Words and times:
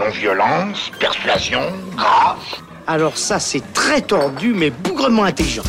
Non-violence, 0.00 0.90
persuasion, 0.98 1.60
grâce. 1.94 2.62
Alors 2.86 3.18
ça, 3.18 3.38
c'est 3.38 3.60
très 3.74 4.00
tordu, 4.00 4.54
mais 4.54 4.70
bougrement 4.70 5.24
intelligent. 5.24 5.62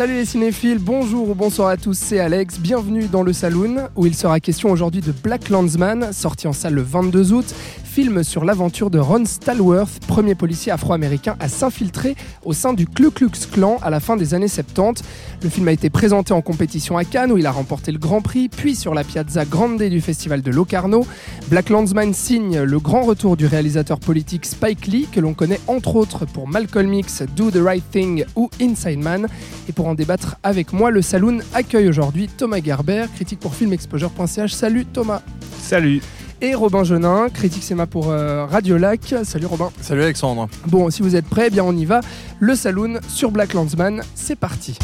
Salut 0.00 0.14
les 0.14 0.24
cinéphiles, 0.24 0.78
bonjour 0.78 1.28
ou 1.28 1.34
bonsoir 1.34 1.68
à 1.68 1.76
tous, 1.76 1.92
c'est 1.92 2.20
Alex, 2.20 2.58
bienvenue 2.58 3.04
dans 3.04 3.22
le 3.22 3.34
Saloon 3.34 3.88
où 3.96 4.06
il 4.06 4.14
sera 4.14 4.40
question 4.40 4.70
aujourd'hui 4.70 5.02
de 5.02 5.12
Black 5.12 5.50
Landsman, 5.50 6.14
sorti 6.14 6.46
en 6.46 6.54
salle 6.54 6.72
le 6.72 6.80
22 6.80 7.34
août, 7.34 7.54
film 7.90 8.22
sur 8.22 8.44
l'aventure 8.44 8.88
de 8.88 9.00
Ron 9.00 9.24
Stallworth, 9.24 10.06
premier 10.06 10.36
policier 10.36 10.70
afro-américain 10.70 11.34
à 11.40 11.48
s'infiltrer 11.48 12.14
au 12.44 12.52
sein 12.52 12.72
du 12.72 12.86
Ku 12.86 13.10
Klux 13.10 13.32
Klan 13.50 13.78
à 13.82 13.90
la 13.90 13.98
fin 13.98 14.16
des 14.16 14.32
années 14.32 14.46
70. 14.46 15.02
Le 15.42 15.48
film 15.48 15.66
a 15.66 15.72
été 15.72 15.90
présenté 15.90 16.32
en 16.32 16.40
compétition 16.40 16.96
à 16.96 17.04
Cannes 17.04 17.32
où 17.32 17.38
il 17.38 17.46
a 17.46 17.50
remporté 17.50 17.90
le 17.90 17.98
Grand 17.98 18.20
Prix, 18.20 18.48
puis 18.48 18.76
sur 18.76 18.94
la 18.94 19.02
Piazza 19.02 19.44
Grande 19.44 19.82
du 19.82 20.00
festival 20.00 20.40
de 20.40 20.52
Locarno. 20.52 21.04
Black 21.48 21.68
Landsman 21.68 22.14
signe 22.14 22.60
le 22.60 22.78
grand 22.78 23.02
retour 23.02 23.36
du 23.36 23.46
réalisateur 23.46 23.98
politique 23.98 24.46
Spike 24.46 24.86
Lee, 24.86 25.08
que 25.10 25.18
l'on 25.18 25.34
connaît 25.34 25.60
entre 25.66 25.96
autres 25.96 26.26
pour 26.26 26.46
Malcolm 26.46 26.94
X, 26.94 27.24
Do 27.34 27.50
the 27.50 27.60
Right 27.60 27.84
Thing 27.90 28.24
ou 28.36 28.50
Inside 28.60 29.00
Man. 29.00 29.26
Et 29.68 29.72
pour 29.72 29.88
en 29.88 29.96
débattre 29.96 30.36
avec 30.44 30.72
moi, 30.72 30.92
le 30.92 31.02
Saloon 31.02 31.40
accueille 31.54 31.88
aujourd'hui 31.88 32.28
Thomas 32.28 32.60
Gerber, 32.64 33.06
critique 33.16 33.40
pour 33.40 33.56
filmexposure.ch. 33.56 34.52
Salut 34.52 34.86
Thomas. 34.86 35.22
Salut 35.60 36.00
et 36.40 36.54
Robin 36.54 36.84
Genin, 36.84 37.28
critique 37.28 37.62
cinéma 37.62 37.86
pour 37.86 38.10
euh, 38.10 38.46
Radio 38.46 38.76
Lac. 38.76 39.14
Salut 39.24 39.46
Robin. 39.46 39.70
Salut 39.80 40.02
Alexandre. 40.02 40.48
Bon, 40.66 40.90
si 40.90 41.02
vous 41.02 41.16
êtes 41.16 41.26
prêts, 41.26 41.46
eh 41.48 41.50
bien 41.50 41.64
on 41.64 41.76
y 41.76 41.84
va. 41.84 42.00
Le 42.38 42.54
Saloon 42.54 43.00
sur 43.08 43.30
Black 43.30 43.54
Landsman, 43.54 44.02
c'est 44.14 44.36
parti. 44.36 44.78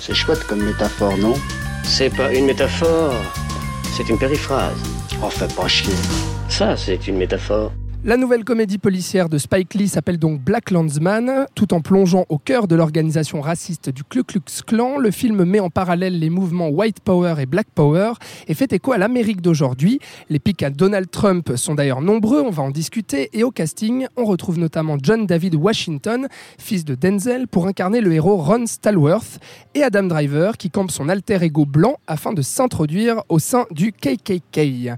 C'est 0.00 0.14
chouette 0.14 0.44
comme 0.46 0.62
métaphore, 0.64 1.16
non? 1.18 1.34
C'est 1.84 2.10
pas 2.10 2.32
une 2.32 2.46
métaphore, 2.46 3.14
c'est 3.96 4.08
une 4.08 4.18
périphrase. 4.18 4.76
Oh, 5.22 5.28
fais 5.28 5.48
pas 5.48 5.68
chier. 5.68 5.92
Ça, 6.48 6.76
c'est 6.76 7.06
une 7.06 7.16
métaphore. 7.16 7.72
La 8.02 8.16
nouvelle 8.16 8.44
comédie 8.44 8.78
policière 8.78 9.28
de 9.28 9.36
Spike 9.36 9.74
Lee 9.74 9.86
s'appelle 9.86 10.18
donc 10.18 10.40
Black 10.40 10.70
Landsman. 10.70 11.44
Tout 11.54 11.74
en 11.74 11.82
plongeant 11.82 12.24
au 12.30 12.38
cœur 12.38 12.66
de 12.66 12.74
l'organisation 12.74 13.42
raciste 13.42 13.90
du 13.90 14.04
Ku 14.04 14.24
Klux 14.24 14.40
Klan, 14.66 14.96
le 14.96 15.10
film 15.10 15.44
met 15.44 15.60
en 15.60 15.68
parallèle 15.68 16.18
les 16.18 16.30
mouvements 16.30 16.70
White 16.70 17.00
Power 17.00 17.34
et 17.40 17.44
Black 17.44 17.66
Power 17.74 18.14
et 18.48 18.54
fait 18.54 18.72
écho 18.72 18.92
à 18.92 18.98
l'Amérique 18.98 19.42
d'aujourd'hui. 19.42 20.00
Les 20.30 20.38
pics 20.38 20.62
à 20.62 20.70
Donald 20.70 21.10
Trump 21.10 21.52
sont 21.56 21.74
d'ailleurs 21.74 22.00
nombreux, 22.00 22.40
on 22.40 22.48
va 22.48 22.62
en 22.62 22.70
discuter. 22.70 23.28
Et 23.34 23.44
au 23.44 23.50
casting, 23.50 24.06
on 24.16 24.24
retrouve 24.24 24.58
notamment 24.58 24.96
John 25.02 25.26
David 25.26 25.54
Washington, 25.54 26.26
fils 26.56 26.86
de 26.86 26.94
Denzel, 26.94 27.48
pour 27.48 27.66
incarner 27.66 28.00
le 28.00 28.14
héros 28.14 28.38
Ron 28.38 28.64
Stallworth, 28.64 29.40
et 29.74 29.82
Adam 29.82 30.04
Driver, 30.04 30.56
qui 30.56 30.70
campe 30.70 30.90
son 30.90 31.10
alter 31.10 31.42
ego 31.42 31.66
blanc 31.66 31.98
afin 32.06 32.32
de 32.32 32.40
s'introduire 32.40 33.22
au 33.28 33.38
sein 33.38 33.66
du 33.70 33.92
KKK. 33.92 34.96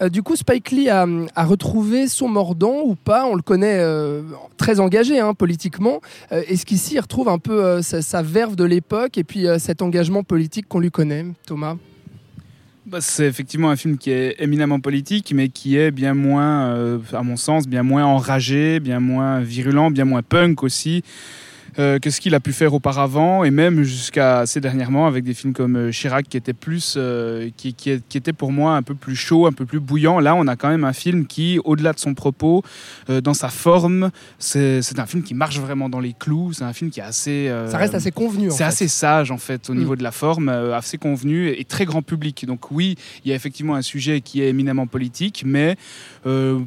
Euh, 0.00 0.08
du 0.08 0.22
coup, 0.22 0.36
Spike 0.36 0.70
Lee 0.70 0.88
a, 0.88 1.04
retrouvé 1.36 2.06
son 2.06 2.28
ou 2.50 2.94
pas 2.94 3.26
On 3.26 3.34
le 3.34 3.42
connaît 3.42 3.78
euh, 3.78 4.22
très 4.56 4.80
engagé 4.80 5.18
hein, 5.18 5.34
politiquement. 5.34 6.00
Euh, 6.32 6.42
est-ce 6.48 6.66
qu'ici, 6.66 6.94
il 6.94 7.00
retrouve 7.00 7.28
un 7.28 7.38
peu 7.38 7.82
sa, 7.82 8.22
verve 8.22 8.56
de 8.56 8.64
l'époque 8.64 9.18
et 9.18 9.24
puis 9.24 9.46
cet 9.58 9.82
engagement 9.82 10.22
politique 10.22 10.66
qu'on 10.68 10.80
lui 10.80 10.90
connaît, 10.90 11.26
Thomas? 11.46 11.76
Bah, 12.86 12.98
c'est 13.00 13.26
effectivement 13.26 13.70
un 13.70 13.76
film 13.76 13.96
qui 13.96 14.10
est 14.10 14.36
éminemment 14.38 14.80
politique, 14.80 15.32
mais 15.34 15.48
qui 15.48 15.76
est 15.76 15.90
bien 15.90 16.14
moins, 16.14 16.98
à 17.12 17.22
mon 17.22 17.36
sens, 17.36 17.66
bien 17.66 17.82
moins 17.82 18.04
enragé, 18.04 18.80
bien 18.80 19.00
moins 19.00 19.40
virulent, 19.40 19.90
bien 19.90 20.04
moins 20.04 20.22
punk 20.22 20.62
aussi. 20.62 21.02
Euh, 21.80 21.98
que 21.98 22.08
ce 22.10 22.20
qu'il 22.20 22.36
a 22.36 22.40
pu 22.40 22.52
faire 22.52 22.72
auparavant 22.72 23.42
et 23.42 23.50
même 23.50 23.82
jusqu'à 23.82 24.38
assez 24.38 24.60
dernièrement 24.60 25.08
avec 25.08 25.24
des 25.24 25.34
films 25.34 25.52
comme 25.52 25.74
euh, 25.74 25.90
Chirac 25.90 26.28
qui 26.28 26.36
était 26.36 26.52
plus 26.52 26.94
euh, 26.96 27.50
qui, 27.56 27.74
qui, 27.74 27.90
était 27.90 28.32
pour 28.32 28.52
moi 28.52 28.76
un 28.76 28.82
peu 28.82 28.94
plus 28.94 29.16
chaud 29.16 29.46
un 29.46 29.52
peu 29.52 29.64
plus 29.64 29.80
bouillant 29.80 30.20
là 30.20 30.36
on 30.36 30.46
a 30.46 30.54
quand 30.54 30.68
même 30.68 30.84
un 30.84 30.92
film 30.92 31.26
qui 31.26 31.58
au-delà 31.64 31.92
de 31.92 31.98
son 31.98 32.14
propos 32.14 32.62
dans 33.08 33.34
sa 33.34 33.48
forme 33.48 34.12
c'est 34.38 34.98
un 34.98 35.06
film 35.06 35.24
qui 35.24 35.34
marche 35.34 35.58
vraiment 35.58 35.88
dans 35.88 35.98
les 35.98 36.12
clous. 36.12 36.52
C'est 36.52 36.64
un 36.64 36.72
film 36.72 36.90
qui 36.90 37.00
est 37.00 37.04
assez 37.04 37.52
ça 37.68 37.76
reste 37.76 37.94
assez 37.94 38.12
convenu 38.12 38.50
c'est 38.50 38.64
assez 38.64 38.86
sage 38.86 39.32
en 39.32 39.38
fait 39.38 39.68
au 39.68 39.74
mm. 39.74 39.78
niveau 39.78 39.96
de 39.96 40.02
la 40.04 40.12
forme 40.12 40.48
assez 40.48 40.98
convenu 40.98 41.48
et, 41.48 41.64
très 41.64 41.86
grand 41.86 42.02
public. 42.02 42.44
Donc 42.46 42.70
oui 42.70 42.94
il 43.24 43.30
y 43.30 43.32
a 43.32 43.34
effectivement 43.34 43.74
un 43.74 43.82
sujet 43.82 44.20
qui 44.20 44.42
est 44.42 44.48
éminemment 44.48 44.86
politique 44.86 45.42
mais 45.44 45.76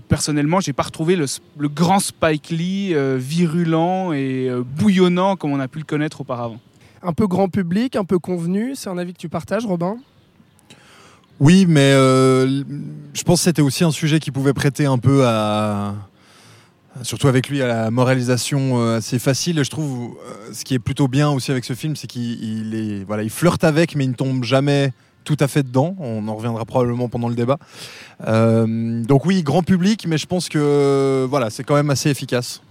personnellement 0.09 0.59
j'ai 0.59 0.73
pas 0.73 0.83
retrouvé 0.83 1.15
le, 1.15 1.25
le, 1.57 1.69
grand 1.69 1.99
Spike 1.99 2.49
Lee 2.49 2.93
virulent 3.17 4.11
et 4.11 4.51
bouillant 4.77 4.96
comme 5.39 5.51
on 5.51 5.59
a 5.59 5.67
pu 5.67 5.79
le 5.79 5.85
connaître 5.85 6.21
auparavant. 6.21 6.59
Un 7.03 7.13
peu 7.13 7.27
grand 7.27 7.49
public, 7.49 7.95
un 7.95 8.03
peu 8.03 8.19
convenu, 8.19 8.75
c'est 8.75 8.89
un 8.89 8.97
avis 8.97 9.13
que 9.13 9.19
tu 9.19 9.29
partages, 9.29 9.65
Robin? 9.65 9.97
Oui, 11.39 11.65
mais 11.67 11.93
euh, 11.93 12.63
je 13.13 13.23
pense 13.23 13.39
que 13.39 13.43
c'était 13.43 13.61
aussi 13.61 13.83
un 13.83 13.91
sujet 13.91 14.19
qui 14.19 14.31
pouvait 14.31 14.53
prêter 14.53 14.87
un 14.87 14.97
peu 14.97 15.27
à, 15.27 15.93
surtout 17.03 17.27
avec 17.27 17.49
lui 17.49 17.61
à 17.61 17.67
la 17.67 17.91
moralisation 17.91 18.79
euh, 18.79 18.97
assez 18.97 19.19
facile. 19.19 19.63
Je 19.63 19.69
trouve 19.69 20.17
euh, 20.17 20.51
ce 20.53 20.63
qui 20.63 20.73
est 20.73 20.79
plutôt 20.79 21.07
bien 21.07 21.29
aussi 21.29 21.51
avec 21.51 21.63
ce 21.63 21.73
film, 21.73 21.95
c'est 21.95 22.07
qu'il 22.07 22.73
est, 22.73 23.03
voilà, 23.05 23.21
il 23.21 23.29
flirte 23.29 23.63
avec, 23.63 23.95
mais 23.95 24.05
il 24.05 24.09
ne 24.09 24.15
tombe 24.15 24.43
jamais 24.43 24.93
tout 25.23 25.37
à 25.39 25.47
fait 25.47 25.61
dedans. 25.61 25.95
On 25.99 26.27
en 26.27 26.35
reviendra 26.35 26.65
probablement 26.65 27.07
pendant 27.07 27.29
le 27.29 27.35
débat. 27.35 27.59
donc 28.25 29.25
oui, 29.25 29.43
grand 29.43 29.61
public, 29.61 30.05
mais 30.07 30.17
je 30.17 30.25
pense 30.25 30.49
que 30.49 31.27
voilà, 31.29 31.51
c'est 31.51 31.63
quand 31.63 31.75
même 31.75 31.91
assez 31.91 32.09
efficace 32.09 32.61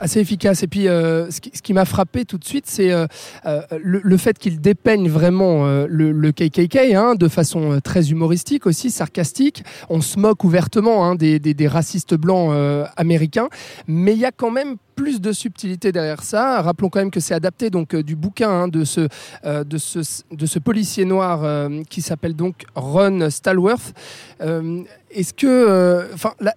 assez 0.00 0.20
efficace. 0.20 0.62
Et 0.62 0.66
puis, 0.66 0.88
euh, 0.88 1.30
ce 1.30 1.40
qui, 1.40 1.72
m'a 1.72 1.84
frappé 1.84 2.24
tout 2.24 2.38
de 2.38 2.44
suite, 2.44 2.64
c'est 2.66 2.90
euh, 2.90 3.06
euh, 3.46 3.62
le, 3.80 4.16
fait 4.16 4.38
qu'il 4.38 4.60
dépeigne 4.60 5.08
vraiment 5.08 5.64
le, 5.88 6.30
KKK 6.32 6.94
hein, 6.94 7.14
de 7.14 7.28
façon 7.28 7.80
très 7.82 8.10
humoristique 8.10 8.66
aussi, 8.66 8.90
sarcastique. 8.90 9.62
On 9.88 10.00
se 10.00 10.18
moque 10.18 10.44
ouvertement 10.44 11.04
hein, 11.04 11.14
des, 11.14 11.38
des, 11.38 11.68
racistes 11.68 12.14
blancs 12.14 12.52
américains, 12.96 13.48
mais 13.86 14.12
il 14.12 14.18
y 14.18 14.24
a 14.24 14.32
quand 14.32 14.50
même 14.50 14.76
plus 15.02 15.20
de 15.20 15.32
subtilité 15.32 15.92
derrière 15.92 16.22
ça. 16.22 16.62
Rappelons 16.62 16.88
quand 16.88 17.00
même 17.00 17.10
que 17.10 17.20
c'est 17.20 17.34
adapté 17.34 17.70
donc 17.70 17.96
du 17.96 18.16
bouquin 18.16 18.50
hein, 18.50 18.68
de, 18.68 18.84
ce, 18.84 19.08
de, 19.44 19.78
ce, 19.78 20.22
de 20.30 20.46
ce 20.46 20.58
policier 20.58 21.04
noir 21.04 21.68
qui 21.88 22.02
s'appelle 22.02 22.34
donc 22.34 22.64
Ron 22.74 23.30
Stallworth. 23.30 23.94
Est-ce 25.12 25.34
que, 25.34 25.46
euh, 25.46 26.04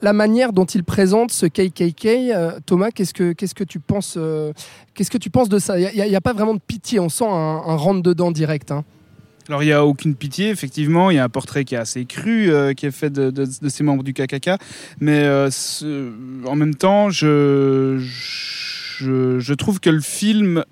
la, 0.01 0.13
manière 0.13 0.53
dont 0.53 0.65
il 0.65 0.83
présente 0.83 1.31
ce 1.31 1.47
KKK, 1.47 2.05
euh, 2.05 2.59
Thomas, 2.65 2.91
qu'est-ce 2.91 3.13
que, 3.13 3.33
qu'est-ce 3.33 3.55
que 3.55 3.63
tu 3.63 3.79
penses, 3.79 4.13
euh, 4.15 4.53
qu'est-ce 4.93 5.09
que 5.09 5.17
tu 5.17 5.31
penses 5.31 5.49
de 5.49 5.57
ça? 5.57 5.79
Il 5.79 5.91
n'y 5.95 6.15
a, 6.15 6.21
pas 6.21 6.33
vraiment 6.33 6.53
de 6.53 6.59
pitié, 6.59 6.99
on 6.99 7.09
sent 7.09 7.25
un, 7.25 7.75
rentre 7.75 8.03
dedans 8.03 8.29
direct. 8.29 8.71
Hein. 8.71 8.83
Alors 9.49 9.63
il 9.63 9.67
n'y 9.67 9.73
a 9.73 9.85
aucune 9.85 10.15
pitié, 10.15 10.49
effectivement, 10.49 11.11
il 11.11 11.15
y 11.15 11.19
a 11.19 11.23
un 11.23 11.29
portrait 11.29 11.65
qui 11.65 11.75
est 11.75 11.79
assez 11.79 12.05
cru, 12.05 12.51
qui 12.75 12.85
est 12.85 12.91
fait 12.91 13.11
de, 13.11 13.45
ces 13.67 13.83
membres 13.83 14.03
du 14.03 14.13
KKK, 14.13 14.51
mais 14.99 15.27
en 16.45 16.55
même 16.55 16.75
temps, 16.75 17.09
je, 17.09 17.97
je, 17.99 19.39
je, 19.39 19.53
trouve 19.53 19.79
que 19.79 19.89
le 19.89 20.01
film 20.01 20.63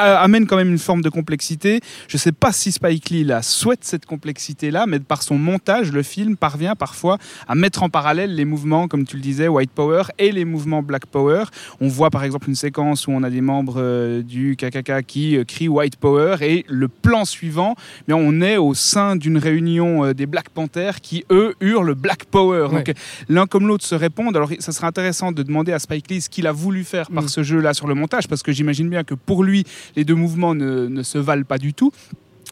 amène 0.00 0.46
quand 0.46 0.56
même 0.56 0.70
une 0.70 0.78
forme 0.78 1.02
de 1.02 1.08
complexité. 1.08 1.80
Je 2.08 2.16
ne 2.16 2.18
sais 2.18 2.32
pas 2.32 2.52
si 2.52 2.72
Spike 2.72 3.10
Lee 3.10 3.24
la 3.24 3.42
souhaite 3.42 3.84
cette 3.84 4.06
complexité-là, 4.06 4.86
mais 4.86 5.00
par 5.00 5.22
son 5.22 5.38
montage, 5.38 5.92
le 5.92 6.02
film 6.02 6.36
parvient 6.36 6.74
parfois 6.74 7.18
à 7.48 7.54
mettre 7.54 7.82
en 7.82 7.88
parallèle 7.88 8.34
les 8.34 8.44
mouvements, 8.44 8.88
comme 8.88 9.04
tu 9.04 9.16
le 9.16 9.22
disais, 9.22 9.48
White 9.48 9.70
Power 9.70 10.02
et 10.18 10.32
les 10.32 10.44
mouvements 10.44 10.82
Black 10.82 11.06
Power. 11.06 11.44
On 11.80 11.88
voit 11.88 12.10
par 12.10 12.24
exemple 12.24 12.48
une 12.48 12.54
séquence 12.54 13.06
où 13.06 13.12
on 13.12 13.22
a 13.22 13.30
des 13.30 13.40
membres 13.40 13.76
euh, 13.78 14.22
du 14.22 14.56
KKK 14.56 15.04
qui 15.06 15.36
euh, 15.36 15.44
crient 15.44 15.68
White 15.68 15.96
Power 15.96 16.36
et 16.40 16.64
le 16.68 16.88
plan 16.88 17.24
suivant, 17.24 17.74
mais 18.08 18.14
on 18.14 18.40
est 18.40 18.56
au 18.56 18.74
sein 18.74 19.16
d'une 19.16 19.38
réunion 19.38 20.04
euh, 20.04 20.14
des 20.14 20.26
Black 20.26 20.50
Panthers 20.50 21.00
qui 21.00 21.24
eux 21.30 21.54
hurlent 21.60 21.94
Black 21.94 22.24
Power. 22.24 22.68
Donc 22.70 22.92
l'un 23.28 23.46
comme 23.46 23.66
l'autre 23.66 23.84
se 23.84 23.94
répondent. 23.94 24.36
Alors 24.36 24.50
ça 24.58 24.72
serait 24.72 24.86
intéressant 24.86 25.32
de 25.32 25.42
demander 25.42 25.72
à 25.72 25.78
Spike 25.78 26.10
Lee 26.10 26.20
ce 26.20 26.28
qu'il 26.28 26.46
a 26.46 26.52
voulu 26.52 26.84
faire 26.84 27.10
par 27.10 27.24
mm. 27.24 27.28
ce 27.28 27.42
jeu-là 27.42 27.74
sur 27.74 27.86
le 27.86 27.94
montage, 27.94 28.28
parce 28.28 28.42
que 28.42 28.52
j'imagine 28.52 28.88
bien 28.88 29.04
que 29.04 29.14
pour 29.14 29.44
lui 29.44 29.64
les 29.96 30.04
deux 30.04 30.14
mouvements 30.14 30.54
ne, 30.54 31.02
se 31.02 31.18
valent 31.18 31.44
pas 31.44 31.58
du 31.58 31.74
tout. 31.74 31.92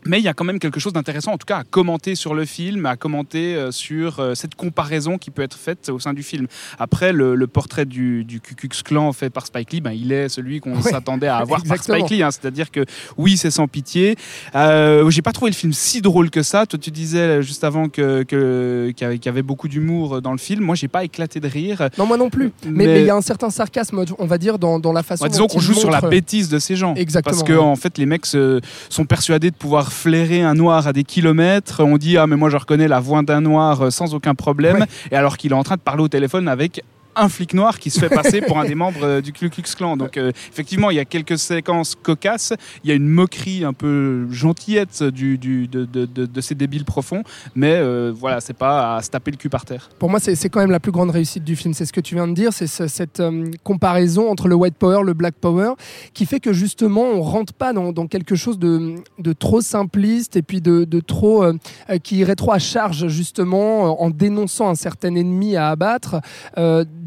Mais 0.08 0.18
il 0.18 0.24
y 0.24 0.28
a 0.28 0.34
quand 0.34 0.44
même 0.44 0.58
quelque 0.58 0.80
chose 0.80 0.94
d'intéressant, 0.94 1.32
en 1.32 1.38
tout 1.38 1.46
cas, 1.46 1.58
à 1.58 1.64
commenter 1.64 2.14
sur 2.14 2.34
le 2.34 2.46
film, 2.46 2.86
à 2.86 2.96
commenter 2.96 3.54
euh, 3.54 3.70
sur 3.70 4.20
euh, 4.20 4.34
cette 4.34 4.54
comparaison 4.54 5.18
qui 5.18 5.30
peut 5.30 5.42
être 5.42 5.56
faite 5.56 5.90
au 5.90 5.98
sein 5.98 6.14
du 6.14 6.22
film. 6.22 6.46
Après, 6.78 7.12
le, 7.12 7.46
portrait 7.46 7.84
du, 7.84 8.24
du 8.24 8.40
Ku 8.40 8.54
Klux 8.54 8.82
Klan 8.82 9.12
fait 9.12 9.30
par 9.30 9.46
Spike 9.46 9.72
Lee, 9.72 9.80
ben, 9.80 9.92
il 9.92 10.10
est 10.12 10.28
celui 10.28 10.60
qu'on 10.60 10.80
s'attendait 10.80 11.28
à 11.28 11.36
avoir 11.36 11.62
par 11.62 11.82
Spike 11.82 12.10
Lee. 12.10 12.22
Hein. 12.22 12.30
C'est-à-dire 12.30 12.70
que 12.70 12.84
oui, 13.18 13.36
c'est 13.36 13.50
sans 13.50 13.68
pitié. 13.68 14.16
Euh, 14.54 15.08
J'ai 15.10 15.22
pas 15.22 15.32
trouvé 15.32 15.50
le 15.50 15.56
film 15.56 15.72
si 15.74 16.00
drôle 16.00 16.30
que 16.30 16.42
ça. 16.42 16.64
Toi, 16.64 16.78
tu 16.78 16.90
disais 16.90 17.42
juste 17.42 17.64
avant 17.64 17.88
que 17.88 18.22
qu'il 18.22 19.24
y 19.24 19.28
avait 19.28 19.42
beaucoup 19.42 19.68
d'humour 19.68 20.22
dans 20.22 20.32
le 20.32 20.38
film. 20.38 20.64
Moi, 20.64 20.74
j'ai 20.74 20.88
pas 20.88 21.04
éclaté 21.04 21.40
de 21.40 21.48
rire. 21.48 21.88
Non, 21.98 22.06
moi 22.06 22.16
non 22.16 22.30
plus. 22.30 22.52
Mais 22.66 23.02
il 23.02 23.06
y 23.06 23.10
a 23.10 23.14
un 23.14 23.20
certain 23.20 23.50
sarcasme, 23.50 24.04
on 24.18 24.26
va 24.26 24.38
dire, 24.38 24.58
dans, 24.58 24.78
dans 24.78 24.92
la 24.92 25.02
façon. 25.02 25.24
Bah, 25.24 25.28
disons 25.28 25.46
qu'on 25.46 25.60
joue 25.60 25.74
sur 25.74 25.90
la 25.90 26.00
bêtise 26.00 26.48
de 26.48 26.58
ces 26.58 26.76
gens. 26.76 26.94
Exactement. 26.94 27.36
Parce 27.36 27.46
que 27.46 27.56
en 27.56 27.76
fait, 27.76 27.98
les 27.98 28.06
mecs 28.06 28.26
sont 28.26 29.04
persuadés 29.06 29.50
de 29.50 29.56
pouvoir 29.56 29.92
flairer 29.98 30.42
un 30.42 30.54
noir 30.54 30.86
à 30.86 30.92
des 30.92 31.04
kilomètres. 31.04 31.82
On 31.84 31.96
dit 31.96 32.16
ah 32.16 32.26
mais 32.26 32.36
moi 32.36 32.50
je 32.50 32.56
reconnais 32.56 32.88
la 32.88 33.00
voix 33.00 33.22
d'un 33.22 33.40
noir 33.40 33.82
euh, 33.82 33.90
sans 33.90 34.14
aucun 34.14 34.34
problème. 34.34 34.86
Et 35.10 35.16
alors 35.16 35.36
qu'il 35.36 35.50
est 35.50 35.56
en 35.56 35.64
train 35.64 35.76
de 35.76 35.80
parler 35.80 36.02
au 36.02 36.08
téléphone 36.08 36.48
avec 36.48 36.82
un 37.16 37.28
flic 37.28 37.54
noir 37.54 37.78
qui 37.78 37.90
se 37.90 37.98
fait 38.00 38.08
passer 38.08 38.40
pour 38.40 38.58
un 38.58 38.64
des 38.64 38.74
membres 38.76 39.02
euh, 39.02 39.20
du 39.20 39.32
Ku 39.32 39.48
Klux 39.50 39.62
Klan. 39.76 39.96
Donc 39.96 40.16
euh, 40.16 40.30
effectivement, 40.52 40.90
il 40.90 40.96
y 40.96 41.00
a 41.00 41.04
quelques 41.04 41.38
séquences 41.38 41.94
cocasses, 41.94 42.52
il 42.84 42.88
y 42.90 42.92
a 42.92 42.94
une 42.96 43.08
moquerie 43.08 43.64
un 43.64 43.72
peu 43.72 44.26
gentillette 44.30 45.02
du, 45.02 45.38
du- 45.38 45.66
de, 45.68 45.84
de- 45.84 46.06
de- 46.06 46.26
de 46.26 46.40
ces 46.40 46.54
débiles 46.54 46.84
profonds, 46.84 47.22
mais 47.54 47.72
euh, 47.74 48.12
voilà, 48.14 48.40
c'est 48.40 48.52
pas 48.56 48.96
à 48.96 49.02
se 49.02 49.10
taper 49.10 49.30
le 49.30 49.36
cul 49.36 49.48
par 49.48 49.64
terre. 49.64 49.88
Pour 49.98 50.10
moi, 50.10 50.20
c'est 50.20 50.48
quand 50.48 50.60
même 50.60 50.70
la 50.70 50.80
plus 50.80 50.92
grande 50.92 51.10
réussite 51.10 51.44
du 51.44 51.56
film. 51.56 51.74
C'est 51.74 51.84
ce 51.86 51.92
que 51.92 52.00
tu 52.00 52.14
viens 52.14 52.28
de 52.28 52.34
dire, 52.34 52.52
c'est 52.52 52.66
ce- 52.66 52.86
cette 52.88 53.20
euh, 53.20 53.50
comparaison 53.64 54.30
entre 54.30 54.48
le 54.48 54.54
white 54.54 54.76
power, 54.76 55.02
le 55.04 55.14
black 55.14 55.34
power, 55.34 55.72
qui 56.14 56.26
fait 56.26 56.40
que 56.40 56.52
justement, 56.52 57.02
on 57.04 57.22
rentre 57.22 57.52
pas 57.52 57.72
dans, 57.72 57.92
dans 57.92 58.06
quelque 58.06 58.34
chose 58.36 58.58
de, 58.58 58.94
de 59.18 59.32
trop 59.32 59.60
simpliste 59.60 60.36
et 60.36 60.42
puis 60.42 60.60
de, 60.60 60.84
trop 61.00 61.44
qui 62.02 62.16
irait 62.18 62.34
trop 62.36 62.52
à 62.52 62.58
charge 62.58 63.08
justement 63.08 64.02
en 64.02 64.10
dénonçant 64.10 64.68
un 64.68 64.74
certain 64.74 65.14
ennemi 65.14 65.56
à 65.56 65.68
abattre, 65.70 66.16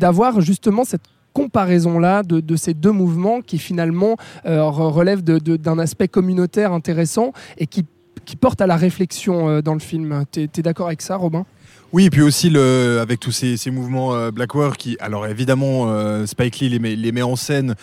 d'avoir 0.02 0.42
justement 0.42 0.84
cette 0.84 1.08
comparaison-là 1.34 2.24
de, 2.24 2.42
de 2.42 2.56
ces 2.58 2.74
deux 2.74 2.92
mouvements 2.92 3.40
qui 3.42 3.58
finalement 3.58 4.18
euh, 4.46 4.60
re- 4.60 4.92
relèvent 4.92 5.24
d'un 5.24 5.80
aspect 5.80 6.10
communautaire 6.10 6.74
intéressant 6.74 7.32
et 7.58 7.68
qui, 7.68 7.86
qui 8.26 8.36
porte 8.36 8.60
à 8.62 8.68
la 8.68 8.76
réflexion 8.76 9.36
euh, 9.48 9.62
dans 9.62 9.76
le 9.76 9.80
film. 9.80 10.26
T'es 10.32 10.50
es, 10.58 10.62
d'accord 10.62 10.88
avec 10.88 11.02
ça, 11.02 11.16
Robin? 11.16 11.46
Oui, 11.94 12.06
et 12.06 12.10
puis 12.10 12.22
aussi 12.22 12.50
le, 12.50 13.00
avec 13.02 13.20
tous 13.20 13.32
ces, 13.32 13.72
mouvements 13.72 14.14
euh, 14.14 14.32
Black 14.32 14.56
War 14.56 14.76
qui, 14.76 14.98
alors 15.00 15.28
évidemment, 15.28 15.86
euh, 15.88 16.26
Spike 16.26 16.60
Lee 16.60 16.70
les 16.70 17.12
met, 17.12 17.22
en 17.22 17.36
scène, 17.36 17.76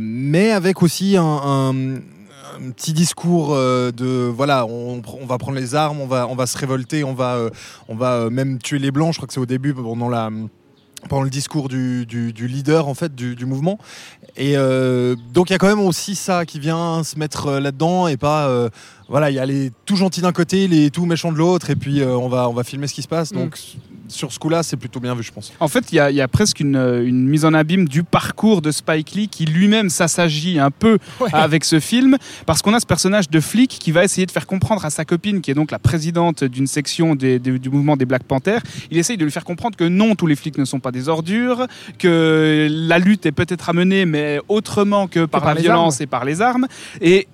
mais 0.00 0.50
avec 0.52 0.82
aussi 0.82 1.16
un, 1.16 1.24
un- 1.24 1.74
petit 2.74 2.94
discours 2.94 3.54
de 3.54 4.30
voilà, 4.34 4.64
on, 4.64 5.02
on 5.20 5.26
va 5.26 5.36
prendre 5.36 5.58
les 5.58 5.74
armes, 5.74 6.00
on 6.00 6.06
va, 6.06 6.26
on 6.26 6.34
va 6.34 6.46
se 6.46 6.56
révolter, 6.56 7.04
on 7.04 7.12
va, 7.12 7.50
on 7.86 7.96
va 7.96 8.30
même 8.30 8.58
tuer 8.58 8.78
les 8.78 8.90
blancs. 8.90 9.12
Je 9.12 9.18
crois 9.18 9.26
que 9.26 9.34
c'est 9.34 9.40
au 9.40 9.52
début 9.56 9.74
pendant 9.74 10.08
la 10.08 10.30
pendant 11.06 11.22
le 11.22 11.30
discours 11.30 11.68
du, 11.68 12.06
du- 12.06 12.32
du 12.32 12.46
leader 12.48 12.88
en 12.88 12.94
fait 12.94 13.14
du, 13.14 13.34
du 13.36 13.46
mouvement 13.46 13.78
et 14.36 14.56
euh, 14.56 15.16
donc 15.32 15.50
il 15.50 15.52
y 15.52 15.56
a 15.56 15.58
quand 15.58 15.68
même 15.68 15.80
aussi 15.80 16.14
ça 16.14 16.44
qui 16.44 16.58
vient 16.60 17.02
se 17.04 17.18
mettre 17.18 17.46
euh, 17.46 17.60
là-dedans 17.60 18.06
et 18.08 18.16
pas 18.16 18.48
euh, 18.48 18.68
voilà 19.08 19.30
il 19.30 19.34
y 19.34 19.38
a 19.38 19.46
les 19.46 19.70
tout 19.86 19.96
gentils 19.96 20.20
d'un 20.20 20.32
côté 20.32 20.68
les 20.68 20.90
tout 20.90 21.06
méchants 21.06 21.32
de 21.32 21.38
l'autre 21.38 21.70
et 21.70 21.76
puis 21.76 22.00
euh, 22.00 22.16
on 22.16 22.28
va 22.28 22.48
on 22.48 22.52
va 22.52 22.64
filmer 22.64 22.86
ce 22.86 22.94
qui 22.94 23.02
se 23.02 23.08
passe 23.08 23.32
Mm. 23.32 23.38
Sur 24.08 24.32
ce 24.32 24.38
coup-là 24.38 24.62
c'est 24.62 24.76
plutôt 24.76 25.00
bien 25.00 25.14
vu 25.14 25.22
je 25.22 25.32
pense 25.32 25.52
En 25.60 25.68
fait, 25.68 25.92
il 25.92 25.96
y, 25.96 26.00
a- 26.00 26.10
il 26.10 26.16
y 26.16 26.20
a 26.20 26.28
presque 26.28 26.60
une, 26.60 26.76
une 26.76 27.26
mise 27.28 27.44
en 27.44 27.54
abîme 27.54 27.88
du 27.88 28.02
parcours 28.02 28.62
de 28.62 28.70
Spike 28.70 29.12
Lee 29.12 29.28
qui 29.28 29.44
lui-même 29.46 29.90
s'assagit 29.90 30.58
un 30.58 30.70
peu 30.70 30.98
Ouais. 31.20 31.30
avec 31.32 31.64
ce 31.64 31.80
film, 31.80 32.16
parce 32.46 32.62
qu'on 32.62 32.74
a 32.74 32.80
ce 32.80 32.86
personnage 32.86 33.30
de 33.30 33.40
flic 33.40 33.70
qui 33.70 33.90
va 33.92 34.04
essayer 34.04 34.26
de 34.26 34.30
faire 34.30 34.46
comprendre 34.46 34.84
à 34.84 34.90
sa 34.90 35.04
copine, 35.04 35.40
qui 35.40 35.50
est 35.50 35.54
donc 35.54 35.70
la 35.70 35.78
présidente 35.78 36.44
d'une 36.44 36.66
section 36.66 37.14
des- 37.14 37.38
des- 37.38 37.58
du 37.58 37.70
mouvement 37.70 37.96
des 37.96 38.04
Black 38.04 38.24
Panthers, 38.24 38.60
il 38.90 38.98
essaye 38.98 39.16
de 39.16 39.24
lui 39.24 39.30
faire 39.32 39.44
comprendre 39.44 39.76
que 39.76 39.84
non, 39.84 40.14
tous 40.14 40.26
les 40.26 40.36
flics 40.36 40.58
ne 40.58 40.64
sont 40.64 40.80
pas 40.80 40.92
des 40.92 41.08
ordures, 41.08 41.66
que 41.98 42.68
la 42.70 42.98
lutte 42.98 43.26
est 43.26 43.32
peut-être 43.32 43.68
à 43.68 43.72
mener, 43.72 44.04
mais 44.06 44.40
autrement 44.48 45.06
que 45.08 45.24
par, 45.24 45.42
par 45.42 45.54
la 45.54 45.60
violence 45.60 45.94
armes. 45.96 46.02
et 46.02 46.06
par 46.06 46.24
les 46.24 46.40
armes. 46.42 46.66
Et 47.00 47.26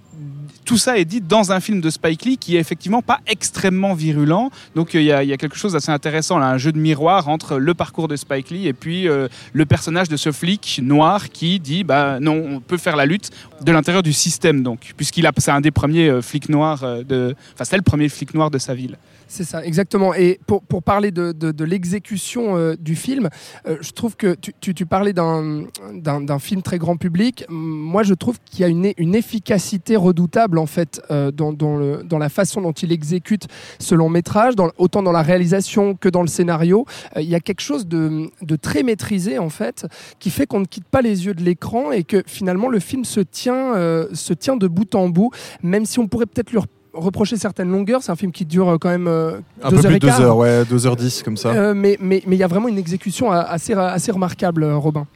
tout 0.64 0.78
ça 0.78 0.98
est 0.98 1.04
dit 1.04 1.20
dans 1.20 1.52
un 1.52 1.60
film 1.60 1.80
de 1.80 1.90
Spike 1.90 2.24
Lee 2.24 2.36
qui 2.38 2.56
est 2.56 2.60
effectivement 2.60 3.02
pas 3.02 3.20
extrêmement 3.26 3.94
virulent. 3.94 4.50
Donc 4.74 4.94
euh, 4.94 5.00
il 5.00 5.06
y, 5.06 5.12
a- 5.12 5.36
quelque 5.36 5.56
chose 5.56 5.72
d'assez 5.72 5.90
intéressant, 5.90 6.38
là, 6.38 6.46
un 6.46 6.58
jeu 6.58 6.72
de 6.72 6.78
miroir 6.78 7.28
entre 7.28 7.58
le 7.58 7.74
parcours 7.74 8.06
de 8.08 8.16
Spike 8.16 8.50
Lee 8.50 8.66
et 8.68 8.72
puis 8.72 9.08
euh, 9.08 9.28
le 9.52 9.66
personnage 9.66 10.08
de 10.08 10.16
ce 10.16 10.30
flic 10.32 10.80
noir 10.82 11.30
qui 11.30 11.58
dit 11.58 11.84
bah 11.84 12.18
non, 12.20 12.42
on 12.56 12.60
peut 12.60 12.76
faire 12.78 12.96
la 12.96 13.06
lutte 13.06 13.30
de 13.62 13.72
l'intérieur 13.72 14.02
du 14.02 14.12
système 14.12 14.62
donc, 14.62 14.92
puisqu'il 14.96 15.26
a 15.26 15.32
c'est 15.38 15.50
un 15.50 15.60
des 15.60 15.70
premiers 15.72 16.08
euh, 16.08 16.22
flics 16.22 16.48
noirs 16.48 16.84
de, 17.04 17.34
enfin 17.54 17.64
c'est 17.64 17.76
le 17.76 17.82
premier 17.82 18.08
flic 18.08 18.34
noir 18.34 18.50
de 18.50 18.58
sa 18.58 18.74
ville. 18.74 18.96
C'est 19.32 19.44
ça, 19.44 19.64
exactement. 19.64 20.12
Et 20.12 20.38
pour, 20.46 20.62
pour 20.62 20.82
parler 20.82 21.10
de, 21.10 21.32
de, 21.32 21.64
l'exécution 21.64 22.54
euh, 22.58 22.76
du 22.78 22.94
film, 22.94 23.30
euh, 23.66 23.78
je 23.80 23.92
trouve 23.92 24.14
que 24.14 24.34
tu, 24.34 24.52
tu, 24.74 24.84
parlais 24.84 25.14
d'un 25.14 26.38
film 26.38 26.60
très 26.60 26.76
grand 26.76 26.98
public. 26.98 27.46
Moi, 27.48 28.02
je 28.02 28.12
trouve 28.12 28.38
qu'il 28.44 28.60
y 28.60 28.64
a 28.64 28.68
une, 28.68 28.92
une 28.98 29.14
efficacité 29.14 29.96
redoutable, 29.96 30.58
en 30.58 30.66
fait, 30.66 31.00
euh, 31.10 31.30
dans, 31.30 31.54
dans, 31.54 31.78
le, 31.78 32.02
dans 32.04 32.18
la 32.18 32.28
façon 32.28 32.60
dont 32.60 32.72
il 32.72 32.92
exécute 32.92 33.46
ce 33.78 33.94
long 33.94 34.10
métrage, 34.10 34.52
autant 34.76 35.02
dans 35.02 35.12
la 35.12 35.22
réalisation 35.22 35.94
que 35.94 36.10
dans 36.10 36.20
le 36.20 36.28
scénario. 36.28 36.84
Il 37.16 37.22
y 37.22 37.34
a 37.34 37.40
quelque 37.40 37.62
chose 37.62 37.86
de, 37.86 38.28
de 38.42 38.56
très 38.56 38.82
maîtrisé, 38.82 39.38
en 39.38 39.48
fait, 39.48 39.86
qui 40.18 40.28
fait 40.28 40.44
qu'on 40.44 40.60
ne 40.60 40.66
quitte 40.66 40.88
pas 40.88 41.00
les 41.00 41.24
yeux 41.24 41.32
de 41.32 41.42
l'écran 41.42 41.90
et 41.90 42.04
que 42.04 42.22
finalement, 42.26 42.68
le 42.68 42.80
film 42.80 43.06
se 43.06 43.20
tient, 43.20 43.72
se 44.12 44.34
tient 44.34 44.56
de 44.56 44.66
bout 44.66 44.94
en 44.94 45.08
bout, 45.08 45.30
même 45.62 45.86
si 45.86 46.00
on 46.00 46.06
pourrait 46.06 46.26
peut-être 46.26 46.50
lui 46.50 46.58
reprocher 46.94 47.36
certaines 47.36 47.70
longueurs. 47.70 48.02
C'est 48.02 48.12
un 48.12 48.16
film 48.16 48.32
qui 48.32 48.44
dure 48.44 48.68
euh, 48.68 48.78
quand 48.78 48.88
même 48.90 49.06
euh, 49.08 49.38
un 49.62 49.70
deux 49.70 49.76
peu 49.76 49.82
heures 49.86 49.90
plus 49.90 49.94
de 49.94 49.98
deux 50.00 50.06
quart. 50.08 50.20
heures 50.20 50.36
ouais 50.36 50.64
deux 50.64 50.86
heures 50.86 50.96
dix 50.96 51.22
comme 51.22 51.36
ça 51.36 51.50
Euh, 51.50 51.74
mais 51.74 51.96
mais 52.00 52.22
mais 52.26 52.36
il 52.36 52.38
y 52.38 52.42
a 52.42 52.46
vraiment 52.48 52.68
une 52.68 52.78
exécution 52.78 53.30
assez 53.30 53.72
assez 53.74 54.12
remarquable, 54.12 54.64
Robin. 54.64 55.06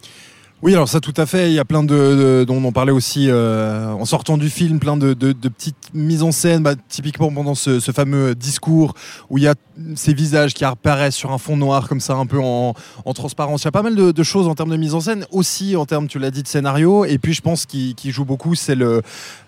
Oui, 0.67 0.75
alors 0.75 0.89
ça 0.89 0.99
tout 0.99 1.15
à 1.17 1.27
fait. 1.27 1.49
Il 1.49 1.55
y 1.55 1.61
a 1.61 1.65
plein 1.65 1.85
de, 1.85 1.95
de- 2.41 2.45
dont 2.45 2.57
on 2.65 2.73
parlait 2.73 2.91
aussi 2.91 3.27
euh, 3.31 3.87
en 3.93 4.05
sortant 4.05 4.37
du 4.37 4.51
film, 4.51 4.81
plein 4.81 4.97
de, 4.97 5.15
de- 5.15 5.31
de 5.31 5.49
petites 5.49 5.77
mises 5.95 6.25
en 6.25 6.33
scène. 6.33 6.65
Bah, 6.65 6.75
typiquement 6.89 7.31
pendant 7.33 7.55
ce, 7.55 7.79
ce 7.79 7.93
fameux 7.93 8.35
discours 8.35 8.95
où 9.31 9.39
il 9.39 9.45
y 9.45 9.47
a 9.47 9.55
ces 9.95 10.13
visages 10.13 10.55
qui 10.55 10.65
apparaissent 10.65 11.15
sur 11.15 11.31
un 11.31 11.39
fond 11.39 11.57
noir 11.57 11.87
comme 11.89 12.01
ça, 12.01 12.15
un 12.15 12.27
peu 12.27 12.41
en, 12.41 12.75
en 13.05 13.13
transparence. 13.15 13.63
Il 13.63 13.67
y 13.67 13.69
a 13.69 13.71
pas 13.71 13.85
mal 13.85 13.95
de, 13.95 14.23
choses 14.25 14.49
en 14.49 14.57
termes 14.57 14.71
de 14.71 14.77
mise 14.77 14.95
en 14.95 15.01
scène, 15.01 15.25
aussi 15.31 15.77
en 15.77 15.87
termes, 15.87 16.09
tu 16.09 16.19
l'as 16.19 16.33
dit, 16.33 16.43
de 16.43 16.49
scénario. 16.49 17.05
Et 17.05 17.19
puis 17.19 17.33
je 17.33 17.43
pense 17.43 17.65
qui, 17.65 17.95
qui 17.95 18.11
joue 18.11 18.25
beaucoup, 18.25 18.57
c'est 18.57 18.75
le, 18.75 19.03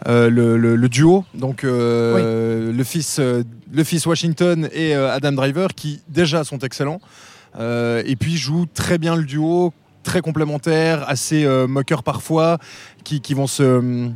euh, 0.07 0.31
le, 0.31 0.57
le- 0.57 0.77
le 0.77 0.89
duo. 0.89 1.25
Donc 1.35 1.65
euh, 1.65 2.71
le 2.73 2.85
fils, 2.85 3.17
euh, 3.19 3.43
le 3.73 3.83
fils 3.83 4.07
Washington 4.07 4.69
et 4.73 4.95
euh, 4.95 5.13
Adam 5.13 5.33
Driver 5.33 5.75
qui 5.75 6.01
déjà 6.09 6.45
sont 6.45 6.59
excellents. 6.59 7.01
Euh, 7.59 8.05
et 8.07 8.15
puis 8.15 8.37
jouent 8.37 8.67
très 8.73 8.99
bien 8.99 9.17
le 9.17 9.25
duo 9.25 9.73
très 10.03 10.21
complémentaires, 10.21 11.09
assez 11.09 11.45
euh, 11.45 11.67
moqueurs 11.67 12.03
parfois, 12.03 12.59
qui, 13.05 13.21
qui 13.21 13.35
vont 13.35 13.47
se 13.47 14.11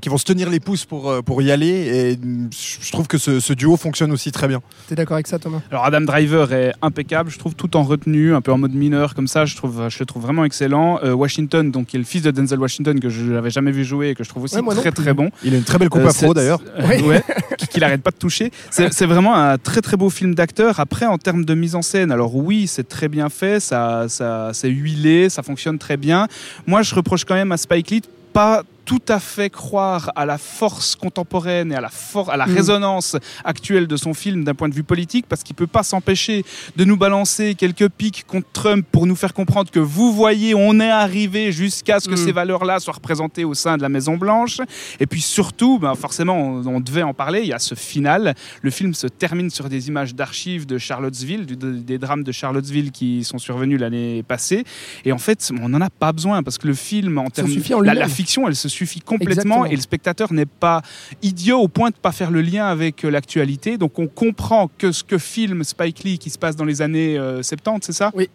qui 0.00 0.08
vont 0.08 0.18
se 0.18 0.24
tenir 0.24 0.48
les 0.50 0.60
pouces 0.60 0.84
pour, 0.84 1.10
euh, 1.10 1.22
pour 1.22 1.42
y 1.42 1.50
aller 1.50 1.66
et 1.68 2.16
mm, 2.16 2.50
je 2.84 2.92
trouve 2.92 3.06
que 3.06 3.18
ce, 3.18 3.40
ce 3.40 3.52
duo 3.52 3.76
fonctionne 3.76 4.12
aussi 4.12 4.30
très 4.32 4.48
bien. 4.48 4.60
T'es 4.88 4.94
d'accord 4.94 5.14
avec 5.14 5.26
ça, 5.26 5.38
Thomas? 5.38 5.60
Alors 5.70 5.84
Adam 5.84 6.00
Driver 6.02 6.52
est 6.52 6.72
impeccable, 6.82 7.30
je 7.30 7.38
trouve 7.38 7.54
tout 7.54 7.76
en 7.76 7.82
retenue, 7.82 8.34
un 8.34 8.40
peu 8.40 8.52
en 8.52 8.58
mode 8.58 8.74
mineur 8.74 9.14
comme 9.14 9.28
ça, 9.28 9.44
je 9.44 9.56
trouve, 9.56 9.88
je 9.88 9.98
le 9.98 10.06
trouve 10.06 10.22
vraiment 10.22 10.44
excellent. 10.44 11.00
Euh, 11.02 11.12
Washington, 11.14 11.70
donc 11.70 11.86
qui 11.88 11.96
est 11.96 11.98
le 12.00 12.04
fils 12.04 12.22
de 12.22 12.30
Denzel 12.30 12.58
Washington 12.60 12.98
que 13.00 13.08
je 13.08 13.24
n'avais 13.32 13.50
jamais 13.50 13.72
vu 13.72 13.84
jouer 13.84 14.10
et 14.10 14.14
que 14.14 14.24
je 14.24 14.28
trouve 14.28 14.44
aussi 14.44 14.56
Ouais, 14.58 14.74
très 14.74 14.92
très 14.92 15.14
bon. 15.14 15.30
Il 15.44 15.54
a 15.54 15.56
une 15.58 15.64
très 15.64 15.78
belle 15.78 15.88
coupe 15.88 16.02
Euh, 16.02 16.08
afro 16.08 16.34
d'ailleurs. 16.34 16.60
c'est- 16.90 17.02
ouais, 17.02 17.22
qu'il 17.70 17.82
arrête 17.84 18.02
pas 18.02 18.10
de 18.10 18.16
toucher. 18.16 18.50
C'est 18.70 19.06
vraiment 19.06 19.34
un 19.34 19.58
très 19.58 19.80
très 19.80 19.96
beau 19.96 20.10
film 20.10 20.34
d'acteur. 20.34 20.80
Après, 20.80 21.06
en 21.06 21.18
termes 21.18 21.44
de 21.44 21.54
mise 21.54 21.74
en 21.74 21.82
scène, 21.82 22.10
alors 22.12 22.34
oui, 22.36 22.66
c'est 22.66 22.88
très 22.88 23.08
bien 23.08 23.28
fait, 23.28 23.60
ça, 23.60 24.06
ça, 24.08 24.50
c'est 24.52 24.68
huilé, 24.68 25.28
ça 25.28 25.42
fonctionne 25.42 25.78
très 25.78 25.96
bien. 25.96 26.26
Moi, 26.66 26.82
je 26.82 26.94
reproche 26.94 27.24
quand 27.24 27.34
même 27.34 27.52
à 27.52 27.56
Spike 27.56 27.90
Lee 27.90 28.02
pas 28.32 28.62
tout 28.88 29.02
à 29.08 29.20
fait 29.20 29.50
croire 29.50 30.10
à 30.16 30.24
la 30.24 30.38
force 30.38 30.96
contemporaine 30.96 31.72
et 31.72 31.74
à 31.74 31.82
la, 31.82 31.90
à 32.28 32.36
la 32.38 32.46
Mm. 32.46 32.54
résonance 32.54 33.16
actuelle 33.44 33.86
de 33.86 33.96
son 33.98 34.14
film 34.14 34.44
d'un 34.44 34.54
point 34.54 34.70
de 34.70 34.74
vue 34.74 34.82
politique, 34.82 35.26
parce 35.28 35.42
qu'il 35.42 35.54
peut 35.54 35.66
pas 35.66 35.82
s'empêcher 35.82 36.42
de 36.74 36.84
nous 36.86 36.96
balancer 36.96 37.54
quelques 37.54 37.90
pics 37.90 38.24
contre 38.26 38.48
Trump 38.54 38.86
pour 38.90 39.04
nous 39.06 39.14
faire 39.14 39.34
comprendre 39.34 39.70
que 39.70 39.78
vous 39.78 40.14
voyez, 40.14 40.54
on 40.54 40.80
est 40.80 40.88
arrivé 40.88 41.52
jusqu'à 41.52 42.00
ce 42.00 42.08
que 42.08 42.14
Mm. 42.14 42.24
ces 42.24 42.32
valeurs-là 42.32 42.80
soient 42.80 42.94
représentées 42.94 43.44
au 43.44 43.52
sein 43.52 43.76
de 43.76 43.82
la 43.82 43.90
Maison 43.90 44.16
Blanche. 44.16 44.58
Et 45.00 45.06
puis 45.06 45.20
surtout, 45.20 45.78
ben 45.78 45.94
forcément, 45.94 46.38
on, 46.40 46.66
on 46.66 46.80
devait 46.80 47.02
en 47.02 47.12
parler. 47.12 47.40
Il 47.42 47.48
y 47.48 47.52
a 47.52 47.58
ce 47.58 47.74
final. 47.74 48.34
Le 48.62 48.70
film 48.70 48.94
se 48.94 49.06
termine 49.06 49.50
sur 49.50 49.68
des 49.68 49.88
images 49.88 50.14
d'archives 50.14 50.64
de 50.64 50.78
Charlottesville, 50.78 51.44
du- 51.44 51.56
de- 51.56 51.72
des 51.72 51.98
drames 51.98 52.24
de 52.24 52.32
Charlottesville 52.32 52.90
qui 52.90 53.22
sont 53.22 53.36
survenus 53.38 53.78
l'année 53.78 54.22
passée. 54.22 54.64
Et 55.04 55.12
en 55.12 55.18
fait, 55.18 55.50
on 55.60 55.68
n'en 55.68 55.82
a 55.82 55.90
pas 55.90 56.12
besoin 56.12 56.42
parce 56.42 56.56
que 56.56 56.66
le 56.66 56.74
film, 56.74 57.18
en 57.18 57.28
termes, 57.28 57.52
en 57.74 57.80
la, 57.82 57.92
la 57.92 58.08
fiction, 58.08 58.48
elle 58.48 58.56
se 58.56 58.68
suffit 58.78 59.00
complètement 59.00 59.32
Exactement. 59.32 59.64
et 59.66 59.74
le 59.74 59.80
spectateur 59.80 60.32
n'est 60.32 60.46
pas 60.46 60.82
idiot 61.22 61.58
au 61.58 61.68
point 61.68 61.90
de 61.90 61.96
pas 61.96 62.12
faire 62.12 62.30
le 62.30 62.42
lien 62.42 62.66
avec 62.66 63.04
euh, 63.04 63.10
l'actualité. 63.10 63.78
Donc 63.78 63.98
on 63.98 64.06
comprend 64.06 64.70
que 64.78 64.92
ce 64.92 65.04
que 65.04 65.18
filme 65.18 65.64
Spike 65.64 66.04
Lee 66.04 66.18
qui 66.18 66.30
se 66.30 66.38
passe 66.38 66.56
dans 66.56 66.64
les 66.64 66.82
années 66.82 67.18
euh, 67.18 67.42
70, 67.42 67.86
c'est 67.86 67.92
ça? 67.92 68.10
Oui. 68.14 68.28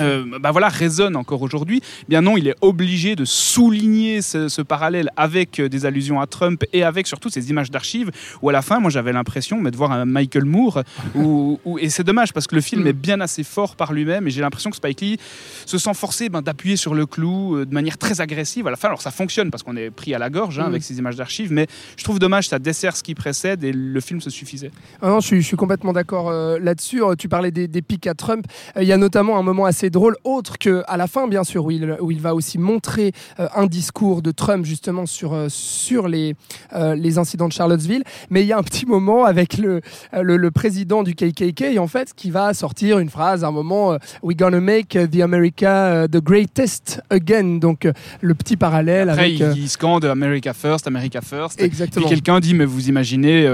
Euh, 0.00 0.24
bah 0.40 0.50
voilà, 0.50 0.68
résonne 0.68 1.16
encore 1.16 1.42
aujourd'hui. 1.42 1.80
Bien 2.08 2.22
non, 2.22 2.36
il 2.36 2.48
est 2.48 2.54
obligé 2.60 3.16
de 3.16 3.24
souligner 3.24 4.22
ce, 4.22 4.48
ce 4.48 4.62
parallèle 4.62 5.10
avec 5.16 5.58
euh, 5.60 5.68
des 5.68 5.86
allusions 5.86 6.20
à 6.20 6.26
Trump 6.26 6.64
et 6.72 6.82
avec 6.84 7.06
surtout 7.06 7.28
ces 7.30 7.50
images 7.50 7.70
d'archives 7.70 8.10
où 8.42 8.48
à 8.48 8.52
la 8.52 8.62
fin, 8.62 8.80
moi 8.80 8.90
j'avais 8.90 9.12
l'impression 9.12 9.60
de 9.62 9.76
voir 9.76 9.92
un 9.92 10.04
Michael 10.04 10.44
Moore. 10.44 10.82
où- 11.14 11.58
où- 11.64 11.78
et 11.78 11.88
c'est 11.88 12.04
dommage 12.04 12.32
parce 12.32 12.46
que 12.46 12.54
le 12.54 12.60
film 12.60 12.82
Mm. 12.84 12.86
est 12.86 12.92
bien 12.92 13.20
assez 13.20 13.42
fort 13.44 13.76
par 13.76 13.92
lui-même 13.92 14.26
et 14.26 14.30
j'ai 14.30 14.40
l'impression 14.40 14.70
que 14.70 14.76
Spike 14.76 15.00
Lee 15.00 15.18
se 15.66 15.76
sent 15.78 15.94
forcé 15.94 16.28
ben, 16.28 16.40
d'appuyer 16.42 16.76
sur 16.76 16.94
le 16.94 17.04
clou 17.06 17.56
euh, 17.56 17.66
de 17.66 17.74
manière 17.74 17.98
très 17.98 18.20
agressive 18.20 18.66
à 18.66 18.70
la 18.70 18.76
fin. 18.76 18.88
Alors 18.88 19.02
ça 19.02 19.10
fonctionne 19.10 19.50
parce 19.50 19.62
qu'on 19.62 19.76
est 19.76 19.90
pris 19.90 20.14
à 20.14 20.18
la 20.18 20.30
gorge 20.30 20.58
hein, 20.58 20.64
Mm. 20.64 20.70
avec 20.70 20.82
ces 20.82 20.98
images 20.98 21.16
d'archives, 21.16 21.52
mais 21.52 21.66
je 21.96 22.04
trouve 22.04 22.18
dommage, 22.18 22.48
ça 22.48 22.58
dessert 22.58 22.96
ce 22.96 23.02
qui 23.02 23.14
précède 23.14 23.64
et 23.64 23.72
le 23.72 24.00
film 24.00 24.20
se 24.20 24.30
suffisait. 24.30 24.70
Ah 25.02 25.08
non, 25.08 25.20
je, 25.20 25.26
suis, 25.26 25.42
je 25.42 25.46
suis 25.46 25.56
complètement 25.56 25.92
d'accord 25.92 26.28
euh, 26.30 26.58
là-dessus. 26.60 27.02
Tu 27.18 27.28
parlais 27.28 27.50
des, 27.50 27.66
des 27.68 27.82
pics 27.82 28.06
à 28.06 28.14
Trump. 28.14 28.46
Euh, 28.76 28.82
Il 28.82 28.88
y 28.88 28.92
a 28.92 28.96
notamment 28.96 29.38
un 29.38 29.42
moment 29.42 29.66
assez 29.70 29.88
drôle, 29.88 30.16
autre 30.24 30.58
que 30.58 30.82
à 30.88 30.96
la 30.96 31.06
fin, 31.06 31.28
bien 31.28 31.44
sûr, 31.44 31.64
où 31.64 31.70
il, 31.70 31.96
où 32.00 32.10
il 32.10 32.20
va 32.20 32.34
aussi 32.34 32.58
montrer 32.58 33.12
euh, 33.38 33.46
un 33.54 33.66
discours 33.66 34.20
de 34.20 34.32
Trump 34.32 34.64
justement 34.64 35.06
sur, 35.06 35.32
euh, 35.32 35.46
sur 35.48 36.08
les, 36.08 36.34
euh, 36.74 36.96
les 36.96 37.18
incidents 37.18 37.46
de 37.46 37.52
Charlottesville. 37.52 38.02
Mais 38.30 38.42
il 38.42 38.48
y 38.48 38.52
a 38.52 38.58
un 38.58 38.64
petit 38.64 38.84
moment 38.84 39.24
avec 39.24 39.58
le, 39.58 39.80
le, 40.12 40.36
le 40.36 40.50
président 40.50 41.04
du 41.04 41.14
KKK, 41.14 41.78
en 41.78 41.86
fait, 41.86 42.12
qui 42.14 42.30
va 42.32 42.52
sortir 42.52 42.98
une 42.98 43.10
phrase 43.10 43.44
à 43.44 43.46
un 43.46 43.52
moment 43.52 43.96
We're 44.24 44.36
gonna 44.36 44.60
make 44.60 44.96
uh, 44.96 45.06
the 45.08 45.20
America 45.22 46.04
uh, 46.04 46.08
the 46.08 46.22
greatest 46.22 47.00
again. 47.10 47.58
Donc 47.60 47.86
le 48.20 48.34
petit 48.34 48.56
parallèle 48.56 49.08
Après, 49.08 49.26
avec. 49.26 49.56
il, 49.56 49.62
il 49.62 49.68
scande 49.68 50.04
America 50.04 50.52
First, 50.52 50.88
America 50.88 51.20
First. 51.20 51.58
Puis 51.58 51.66
Exactement. 51.66 52.08
quelqu'un 52.08 52.40
dit, 52.40 52.54
mais 52.54 52.64
vous 52.64 52.88
imaginez, 52.88 53.46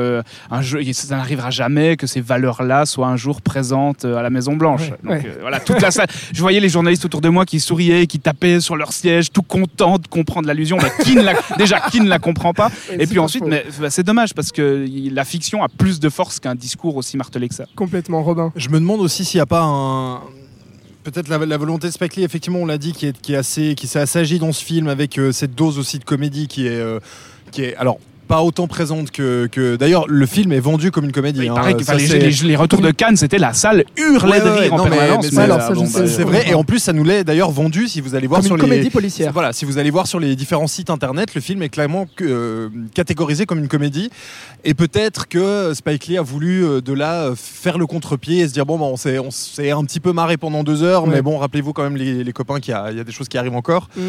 un 0.50 0.62
jour, 0.62 0.80
ça 0.92 1.16
n'arrivera 1.16 1.50
jamais 1.50 1.98
que 1.98 2.06
ces 2.06 2.22
valeurs-là 2.22 2.86
soient 2.86 3.08
un 3.08 3.16
jour 3.16 3.42
présentes 3.42 4.06
à 4.06 4.22
la 4.22 4.30
Maison 4.30 4.56
Blanche. 4.56 4.88
Ouais, 5.04 5.16
Donc 5.16 5.24
ouais. 5.24 5.38
voilà, 5.42 5.60
toute 5.60 5.82
la 5.82 5.90
salle. 5.90 6.05
Je 6.32 6.40
voyais 6.40 6.60
les 6.60 6.68
journalistes 6.68 7.04
autour 7.04 7.20
de 7.20 7.28
moi 7.28 7.44
qui 7.44 7.60
souriaient, 7.60 8.06
qui 8.06 8.18
tapaient 8.18 8.60
sur 8.60 8.76
leur 8.76 8.92
siège, 8.92 9.30
tout 9.32 9.42
contents 9.42 9.98
de 9.98 10.06
comprendre 10.06 10.46
l'allusion. 10.46 10.78
Mais 10.82 11.04
qui 11.04 11.16
ne 11.16 11.22
la, 11.22 11.34
déjà, 11.58 11.80
qui 11.90 12.00
ne 12.00 12.08
la 12.08 12.18
comprend 12.18 12.52
pas 12.52 12.70
Et 12.90 13.06
puis 13.06 13.18
ensuite, 13.18 13.44
mais 13.46 13.64
bah, 13.80 13.90
c'est 13.90 14.02
dommage 14.02 14.34
parce 14.34 14.52
que 14.52 14.86
la 15.12 15.24
fiction 15.24 15.62
a 15.62 15.68
plus 15.68 16.00
de 16.00 16.08
force 16.08 16.40
qu'un 16.40 16.54
discours 16.54 16.96
aussi 16.96 17.16
martelé 17.16 17.48
que 17.48 17.54
ça. 17.54 17.64
Complètement, 17.74 18.22
Robin. 18.22 18.52
Je 18.56 18.68
me 18.68 18.80
demande 18.80 19.00
aussi 19.00 19.24
s'il 19.24 19.38
n'y 19.38 19.42
a 19.42 19.46
pas 19.46 19.62
un. 19.62 20.20
Peut-être 21.04 21.28
la, 21.28 21.38
la 21.38 21.56
volonté 21.56 21.86
de 21.86 21.92
Spike 21.92 22.16
Lee, 22.16 22.24
effectivement, 22.24 22.58
on 22.58 22.66
l'a 22.66 22.78
dit, 22.78 22.92
qui 22.92 23.06
est, 23.06 23.20
qui 23.20 23.34
est 23.34 23.36
assez, 23.36 23.76
qui 23.76 23.86
s'est 23.86 24.00
assagi 24.00 24.40
dans 24.40 24.52
ce 24.52 24.64
film 24.64 24.88
avec 24.88 25.18
euh, 25.18 25.30
cette 25.30 25.54
dose 25.54 25.78
aussi 25.78 26.00
de 26.00 26.04
comédie 26.04 26.48
qui 26.48 26.66
est, 26.66 26.70
euh, 26.70 26.98
qui 27.52 27.62
est, 27.62 27.76
alors 27.76 27.98
pas 28.26 28.42
autant 28.42 28.66
présente 28.66 29.10
que, 29.10 29.46
que- 29.50 29.76
d'ailleurs 29.76 30.06
le 30.08 30.26
film 30.26 30.52
est 30.52 30.60
vendu 30.60 30.90
comme 30.90 31.04
une 31.04 31.12
comédie. 31.12 31.40
il 31.44 31.48
hein. 31.48 31.54
paraît 31.54 31.74
que 31.74 31.84
Ça, 31.84 31.94
les, 31.94 32.06
c'est- 32.06 32.18
les- 32.18 32.48
les 32.48 32.56
retours 32.56 32.80
de 32.80 32.90
Cannes, 32.90 33.16
c'était 33.16 33.38
la 33.38 33.52
salle 33.52 33.84
hurlait 33.96 34.32
Ouais, 34.32 34.40
de 34.44 34.48
rire 34.48 34.74
en 34.74 34.78
non, 34.78 34.84
mais- 34.84 34.90
permanence. 34.90 35.24
mais 35.24 35.30
mais, 35.30 35.36
c'est- 35.36 35.40
alors, 35.40 35.60
euh, 35.70 35.74
bon, 35.74 35.84
bah, 35.84 36.06
c'est 36.06 36.22
vrai 36.24 36.44
et 36.48 36.54
en 36.54 36.64
plus 36.64 36.78
ça 36.80 36.92
nous 36.92 37.04
l'est 37.04 37.24
d'ailleurs 37.24 37.50
vendu 37.50 37.88
si 37.88 38.00
vous 38.00 38.14
allez 38.14 38.26
voir 38.26 38.40
Comme 38.40 38.46
sur 38.46 38.56
une 38.56 38.62
les 38.62 38.68
comédie 38.68 38.90
policière. 38.90 39.32
Voilà, 39.32 39.52
si 39.52 39.64
vous 39.64 39.78
allez 39.78 39.90
voir 39.90 40.06
sur 40.06 40.20
les 40.20 40.34
différents 40.36 40.66
sites 40.66 40.90
internet, 40.90 41.34
le 41.34 41.40
film 41.40 41.62
est 41.62 41.68
clairement 41.68 42.06
euh, 42.22 42.68
catégorisé 42.94 43.46
comme 43.46 43.58
une 43.58 43.68
comédie. 43.68 44.10
Et 44.64 44.74
peut-être 44.74 45.28
que 45.28 45.72
Spike 45.74 46.06
Lee 46.06 46.18
a 46.18 46.22
voulu 46.22 46.64
euh, 46.64 46.80
de 46.80 46.92
là 46.92 47.30
faire 47.36 47.78
le 47.78 47.86
contre-pied 47.86 48.40
et 48.40 48.48
se 48.48 48.52
dire 48.52 48.66
bon, 48.66 48.78
bah, 48.78 48.86
on 48.86 48.96
s'est 48.96 49.18
on 49.18 49.30
s'est 49.30 49.70
un 49.70 49.84
petit 49.84 50.00
peu 50.00 50.12
marré 50.12 50.36
pendant 50.36 50.64
deux 50.64 50.82
heures, 50.82 51.04
Ouais. 51.04 51.10
mais 51.14 51.22
bon, 51.22 51.38
rappelez-vous 51.38 51.72
quand 51.72 51.82
même 51.84 51.96
les, 51.96 52.24
les 52.24 52.32
copains 52.32 52.60
qu'il 52.60 52.72
y 52.72 52.74
a, 52.74 52.90
il 52.90 52.96
y 52.98 53.00
a 53.00 53.04
des 53.04 53.12
choses 53.12 53.28
qui 53.28 53.38
arrivent 53.38 53.54
encore. 53.54 53.88
Mm. 53.96 54.00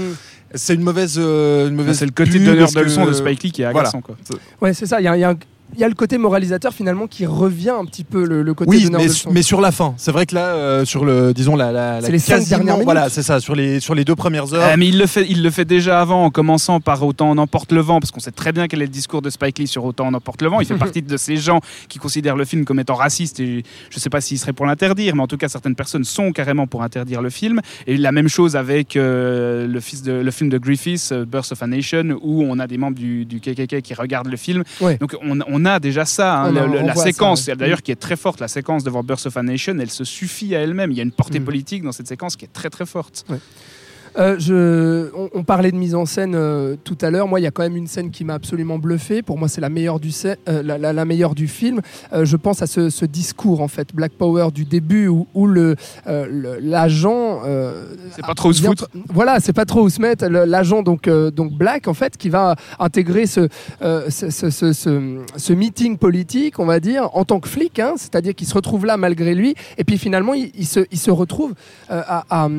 C'est 0.56 0.74
une 0.76 0.82
mauvaise, 0.82 1.16
euh, 1.18 1.68
une 1.68 1.74
Enfin, 1.74 1.76
mauvaise. 1.84 1.98
c'est 1.98 2.06
le 2.06 2.12
côté 2.12 2.40
donneur 2.40 2.72
de 2.72 2.80
leçons 2.80 3.06
de 3.06 3.12
Spike 3.14 3.44
Lee 3.44 3.52
qui 3.52 3.62
est 3.62 3.66
agaçant. 3.66 4.02
Quoi. 4.08 4.16
Ouais, 4.62 4.74
c'est 4.74 4.86
ça. 4.88 5.00
Il 5.00 5.04
y 5.04 5.08
a, 5.08 5.16
y 5.18 5.24
a 5.24 5.30
un- 5.32 5.38
il 5.74 5.80
y 5.80 5.84
a 5.84 5.88
le 5.88 5.94
côté 5.94 6.18
moralisateur 6.18 6.74
finalement 6.74 7.08
qui 7.08 7.26
revient 7.26 7.74
un 7.78 7.86
petit 7.86 8.04
peu 8.04 8.26
le, 8.26 8.42
le 8.42 8.54
côté 8.54 8.70
Oui, 8.72 8.84
donneur 8.84 9.02
mais, 9.02 9.08
de 9.08 9.12
leçons. 9.12 9.30
mais 9.32 9.42
sur 9.42 9.62
la 9.62 9.72
fin. 9.72 9.94
C'est 9.98 10.12
vrai 10.12 10.26
que 10.26 10.34
là, 10.34 10.48
euh, 10.56 10.86
sur 10.86 11.06
le, 11.06 11.34
disons 11.34 11.56
la, 11.56 11.72
la, 11.72 12.02
les 12.02 12.20
cinq 12.20 12.48
dernières 12.48 12.76
minutes. 12.76 12.86
Voilà, 12.86 13.10
c'est 13.10 13.24
ça. 13.24 13.40
Sur 13.40 13.54
les 13.56 13.80
sur 13.80 13.94
les 13.94 14.06
deux 14.06 14.16
premières 14.16 14.54
heures. 14.54 14.72
Euh, 14.72 14.76
mais 14.78 14.88
il 14.88 14.98
le, 14.98 15.06
fait, 15.06 15.26
il 15.30 15.44
le 15.44 15.50
fait 15.50 15.66
déjà 15.66 16.00
avant, 16.02 16.26
en 16.26 16.30
commençant 16.30 16.80
par 16.80 17.04
Autant 17.04 17.30
en 17.30 17.38
emporte 17.38 17.72
le 17.72 17.82
vent, 17.82 18.00
parce 18.00 18.12
qu'on 18.12 18.20
sait 18.20 18.32
très 18.32 18.52
bien 18.52 18.68
quel 18.68 18.82
est 18.82 18.86
le 18.86 18.92
discours 18.92 19.22
de 19.22 19.30
Spike 19.30 19.60
Lee 19.60 19.68
sur 19.68 19.84
Autant 19.86 20.08
en 20.08 20.14
emporte 20.14 20.42
le 20.42 20.48
vent. 20.48 20.60
Il 20.62 20.66
fait 20.66 20.76
partie 20.78 21.02
de 21.02 21.18
ces 21.18 21.38
gens 21.38 21.60
qui 21.90 22.00
considèrent 22.00 22.36
le 22.38 22.46
film 22.46 22.66
comme 22.66 22.80
étant 22.80 22.96
raciste, 22.96 23.40
et 23.40 23.64
je 23.90 23.98
ne 23.98 24.00
sais 24.00 24.10
pas 24.10 24.22
s'il 24.22 24.40
serait 24.40 24.54
pour 24.54 24.66
l'interdire, 24.66 25.16
mais 25.16 25.22
en 25.22 25.28
tout 25.28 25.38
cas, 25.38 25.48
certaines 25.50 25.76
personnes 25.76 26.04
sont 26.06 26.32
carrément 26.32 26.66
pour 26.68 26.82
interdire 26.84 27.22
le 27.22 27.30
film. 27.30 27.62
Et 27.88 27.98
la 27.98 28.12
même 28.12 28.30
chose 28.30 28.56
avec 28.56 28.96
euh, 28.96 29.68
le, 29.68 29.80
fils 29.80 30.02
de, 30.02 30.14
le 30.14 30.32
film 30.32 30.50
de 30.50 30.58
Griffiths, 30.58 31.12
euh, 31.12 31.26
Birth 31.26 31.52
of 31.52 31.62
a 31.62 31.68
Nation, 31.68 32.18
où 32.22 32.44
on 32.44 32.58
a 32.60 32.68
des 32.68 32.78
membres 32.78 32.98
du, 32.98 33.26
du 33.26 33.40
KKK 33.40 33.82
qui 33.82 33.94
regardent 33.94 34.30
le 34.30 34.38
film. 34.38 34.64
Ouais. 34.82 34.98
Donc 34.98 35.16
on, 35.22 35.40
on 35.48 35.57
a 35.66 35.80
déjà 35.80 36.06
ça, 36.06 36.42
hein, 36.44 36.54
On 36.56 36.56
on 36.84 36.86
la 36.86 36.96
séquence, 36.96 37.48
ouais. 37.48 37.56
d'ailleurs, 37.56 37.82
qui 37.82 37.92
est 37.92 37.96
très 37.96 38.16
forte, 38.16 38.40
la 38.40 38.48
séquence 38.48 38.84
devant 38.84 39.04
Birth 39.04 39.26
of 39.26 39.38
a 39.38 39.44
Nation, 39.44 39.78
elle 39.80 39.90
se 39.90 40.04
suffit 40.04 40.56
à 40.56 40.60
elle-même. 40.62 40.92
Il 40.92 40.98
y 40.98 41.00
a 41.00 41.04
une 41.04 41.12
portée 41.12 41.40
Mm. 41.40 41.46
politique 41.46 41.84
dans 41.84 41.92
cette 41.92 42.08
séquence 42.08 42.36
qui 42.36 42.46
est 42.46 42.54
très 42.54 42.70
très 42.70 42.86
forte. 42.86 43.26
Euh, 44.18 44.36
je, 44.40 45.10
on, 45.16 45.30
on 45.34 45.44
parlait 45.44 45.72
de 45.72 45.78
mise 45.78 45.94
en 45.96 46.06
scène 46.06 46.34
euh, 46.36 46.76
tout 46.84 46.98
à 47.02 47.12
l'heure. 47.12 47.28
Moi, 47.28 47.40
il 47.40 47.44
y 47.44 47.48
a 47.48 47.52
quand 47.52 47.64
même 47.64 47.76
une 47.76 47.88
scène 47.88 48.10
qui 48.10 48.24
m'a 48.26 48.34
absolument 48.34 48.78
bluffé. 48.80 49.22
Pour 49.22 49.38
moi, 49.38 49.48
c'est 49.48 49.62
la 49.62 49.70
meilleure 49.70 50.00
du, 50.00 50.12
euh, 50.26 50.64
la, 50.64 50.78
la- 50.78 50.94
la 50.94 51.06
meilleure 51.06 51.36
du 51.36 51.48
film. 51.48 51.82
Je 52.14 52.36
pense 52.36 52.62
à 52.62 52.68
ce, 52.68 52.90
ce 52.90 53.06
discours 53.06 53.62
en 53.62 53.68
fait, 53.68 53.94
Black 53.94 54.14
Power 54.14 54.50
du 54.54 54.66
début, 54.66 55.08
où, 55.08 55.28
où 55.34 55.46
le 55.48 55.76
l'agent. 56.62 57.42
C'est 58.12 58.26
pas 58.26 58.34
trop 58.34 58.50
où 58.50 58.54
se 58.54 58.64
foutre. 58.64 58.90
Voilà, 59.14 59.40
c'est 59.40 59.54
pas 59.54 59.66
trop 59.66 59.82
où 59.84 59.90
se 59.90 60.02
mettre. 60.02 60.26
L'agent 60.28 60.82
donc 60.84 61.08
donc 61.10 61.52
Black 61.54 61.88
en 61.88 61.94
fait 61.94 62.18
qui 62.18 62.30
va 62.30 62.56
intégrer 62.80 63.26
ce 63.26 63.48
ce, 63.82 64.30
ce- 65.38 65.54
meeting 65.54 65.98
politique, 65.98 66.60
on 66.60 66.66
va 66.66 66.80
dire, 66.80 67.10
en 67.14 67.26
tant 67.26 67.40
que 67.40 67.48
flic, 67.48 67.80
hein, 67.80 67.94
c'est-à-dire 67.98 68.36
qu'il 68.36 68.48
se 68.48 68.54
retrouve 68.54 68.86
là 68.86 68.96
malgré 68.98 69.34
lui, 69.34 69.56
et 69.78 69.84
puis 69.84 69.98
finalement 69.98 70.34
il, 70.34 70.52
il 70.56 70.66
se 70.66 70.82
il 70.92 70.98
se 71.00 71.12
retrouve 71.12 71.54
à, 71.90 72.24
à, 72.30 72.50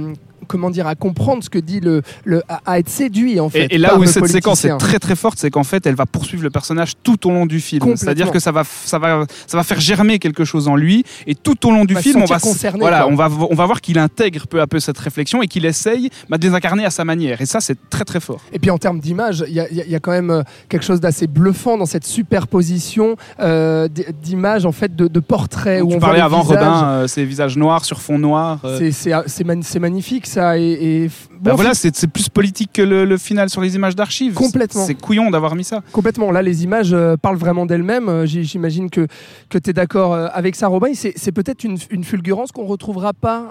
comment 0.46 0.70
dire 0.70 0.86
à 0.86 0.94
comprendre 0.94 1.42
ce 1.42 1.50
que 1.50 1.58
dit 1.58 1.80
le, 1.80 2.02
le 2.24 2.42
à, 2.48 2.60
à 2.66 2.78
être 2.78 2.88
séduit 2.88 3.40
en 3.40 3.48
fait. 3.50 3.66
Et, 3.66 3.74
et 3.74 3.78
là 3.78 3.96
où 3.96 4.04
cette 4.06 4.26
séquence 4.28 4.64
est 4.64 4.76
très 4.78 4.98
très 4.98 5.16
forte, 5.16 5.38
c'est 5.38 5.50
qu'en 5.50 5.64
fait, 5.64 5.86
elle 5.86 5.94
va 5.94 6.06
poursuivre 6.06 6.42
le 6.42 6.50
personnage 6.50 6.92
tout 7.02 7.26
au 7.26 7.30
long 7.30 7.46
du 7.46 7.60
film. 7.60 7.96
C'est-à-dire 7.96 8.30
que 8.30 8.38
ça 8.38 8.52
va, 8.52 8.62
ça 8.64 8.98
va, 8.98 9.24
ça 9.46 9.56
va 9.56 9.62
faire 9.64 9.80
germer 9.80 10.18
quelque 10.18 10.44
chose 10.44 10.68
en 10.68 10.76
lui, 10.76 11.04
et 11.26 11.34
tout 11.34 11.66
au 11.66 11.70
long 11.70 11.84
du 11.84 11.94
film, 11.96 12.22
on 12.22 12.26
va, 12.26 12.38
concerné, 12.38 12.80
voilà, 12.80 13.02
quoi. 13.02 13.12
on 13.12 13.16
va, 13.16 13.28
on 13.50 13.54
va 13.54 13.66
voir 13.66 13.80
qu'il 13.80 13.98
intègre 13.98 14.46
peu 14.46 14.60
à 14.60 14.66
peu 14.66 14.78
cette 14.80 14.98
réflexion 14.98 15.42
et 15.42 15.48
qu'il 15.48 15.64
essaye 15.64 16.10
bah, 16.28 16.38
de 16.38 16.46
les 16.48 16.54
incarner 16.54 16.84
à 16.84 16.90
sa 16.90 17.04
manière. 17.04 17.40
Et 17.40 17.46
ça, 17.46 17.60
c'est 17.60 17.76
très 17.90 18.04
très 18.04 18.20
fort. 18.20 18.40
Et 18.52 18.58
puis 18.58 18.70
en 18.70 18.78
termes 18.78 19.00
d'image, 19.00 19.44
il 19.48 19.54
y, 19.54 19.60
a- 19.60 19.70
y 19.72 19.80
a- 19.80 19.84
il 19.84 19.90
y 19.90 19.94
a 19.94 20.00
quand 20.00 20.12
même 20.12 20.30
euh, 20.30 20.42
quelque 20.68 20.84
chose 20.84 21.00
d'assez 21.00 21.26
bluffant 21.26 21.76
dans 21.76 21.86
cette 21.86 22.06
superposition 22.06 23.16
euh, 23.40 23.88
d'images 24.22 24.66
en 24.66 24.72
fait 24.72 24.94
de, 24.94 25.08
de 25.08 25.20
portraits 25.20 25.82
où 25.82 25.88
tu 25.90 25.96
on 25.96 25.98
parlais 25.98 26.18
voit 26.18 26.26
avant, 26.26 26.42
visages. 26.42 26.58
Robin, 26.58 26.84
euh, 26.88 27.06
ces 27.06 27.24
visages 27.24 27.56
noirs 27.56 27.84
sur 27.84 28.00
fond 28.00 28.18
noir. 28.18 28.60
euh, 28.64 28.90
c'est 28.92 29.78
magnifique 29.78 30.26
ça 30.28 30.56
et, 30.58 30.62
et- 31.04 31.10
bah 31.40 31.54
voilà, 31.54 31.74
c'est 31.74 32.06
plus 32.08 32.28
politique 32.28 32.70
que 32.72 32.82
le, 32.82 33.04
le 33.04 33.16
final 33.18 33.48
sur 33.50 33.60
les 33.60 33.74
images 33.74 33.94
d'archives. 33.96 34.34
Complètement. 34.34 34.84
C'est 34.86 34.94
couillon 34.94 35.30
d'avoir 35.30 35.54
mis 35.56 35.64
ça. 35.64 35.82
Complètement. 35.92 36.30
Là, 36.30 36.42
les 36.42 36.62
images 36.64 36.92
euh, 36.92 37.16
parlent 37.16 37.36
vraiment 37.36 37.64
d'elles-mêmes. 37.66 38.08
Euh, 38.08 38.26
J'imagine 38.26 38.90
que, 38.90 39.06
que 39.48 39.58
tu 39.58 39.70
es 39.70 39.72
d'accord 39.72 40.14
euh, 40.14 40.28
avec 40.32 40.54
ça, 40.56 40.66
Robin. 40.68 40.92
C'est 40.94 41.32
peut-être 41.32 41.64
une, 41.64 41.78
une 41.90 42.04
fulgurance 42.04 42.52
qu'on 42.52 42.66
retrouvera 42.66 43.12
pas 43.12 43.50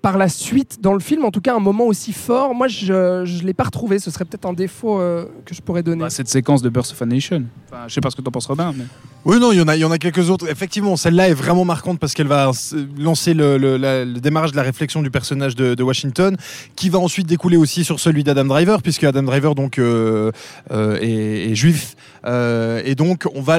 par 0.00 0.16
la 0.18 0.28
suite 0.28 0.78
dans 0.80 0.92
le 0.92 1.00
film. 1.00 1.24
En 1.24 1.30
tout 1.30 1.40
cas, 1.40 1.54
un 1.54 1.60
moment 1.60 1.84
aussi 1.86 2.12
fort. 2.12 2.54
Moi, 2.54 2.68
je 2.68 2.92
ne 3.24 3.42
l'ai 3.46 3.54
pas 3.54 3.64
retrouvé. 3.64 3.98
Ce 3.98 4.10
serait 4.10 4.24
peut-être 4.24 4.46
un 4.46 4.52
défaut 4.52 5.00
euh, 5.00 5.24
que 5.44 5.54
je 5.54 5.60
pourrais 5.60 5.82
donner. 5.82 6.02
Bah, 6.02 6.10
cette 6.10 6.28
séquence 6.28 6.62
de 6.62 6.68
Birth 6.68 6.92
of 6.92 7.02
a 7.02 7.06
Nation. 7.06 7.44
Enfin, 7.70 7.84
je 7.88 7.94
sais 7.94 8.00
pas 8.00 8.10
ce 8.10 8.16
que 8.16 8.22
t'en 8.22 8.30
penses, 8.30 8.46
Robin. 8.46 8.72
Mais... 8.76 8.84
Oui, 9.24 9.38
non, 9.40 9.52
il 9.52 9.58
y 9.58 9.60
en 9.60 9.68
a, 9.68 9.76
il 9.76 9.80
y 9.80 9.84
en 9.84 9.90
a 9.90 9.98
quelques 9.98 10.30
autres. 10.30 10.48
Effectivement, 10.50 10.96
celle-là 10.96 11.28
est 11.28 11.34
vraiment 11.34 11.64
marquante 11.64 11.98
parce 11.98 12.14
qu'elle 12.14 12.26
va 12.28 12.50
lancer 12.98 13.34
le, 13.34 13.56
le- 13.58 13.76
la- 13.76 14.04
le 14.04 14.20
démarrage 14.20 14.52
de 14.52 14.56
la 14.56 14.62
réflexion 14.62 15.02
du 15.02 15.10
personnage 15.10 15.56
de, 15.56 15.74
de 15.74 15.82
Washington, 15.82 16.36
qui 16.76 16.88
va 16.88 16.98
ensuite 16.98 17.26
découler 17.26 17.56
aussi 17.56 17.84
sur 17.84 17.98
celui 18.00 18.24
d'Adam 18.24 18.44
Driver, 18.44 18.82
puisque 18.82 19.04
Adam 19.04 19.22
Driver 19.22 19.54
donc 19.54 19.78
euh, 19.78 20.30
euh, 20.70 20.98
est, 21.00 21.50
est 21.50 21.54
juif, 21.54 21.96
Euh, 22.24 22.80
et 22.84 22.94
donc 22.94 23.26
on 23.34 23.42
va 23.42 23.58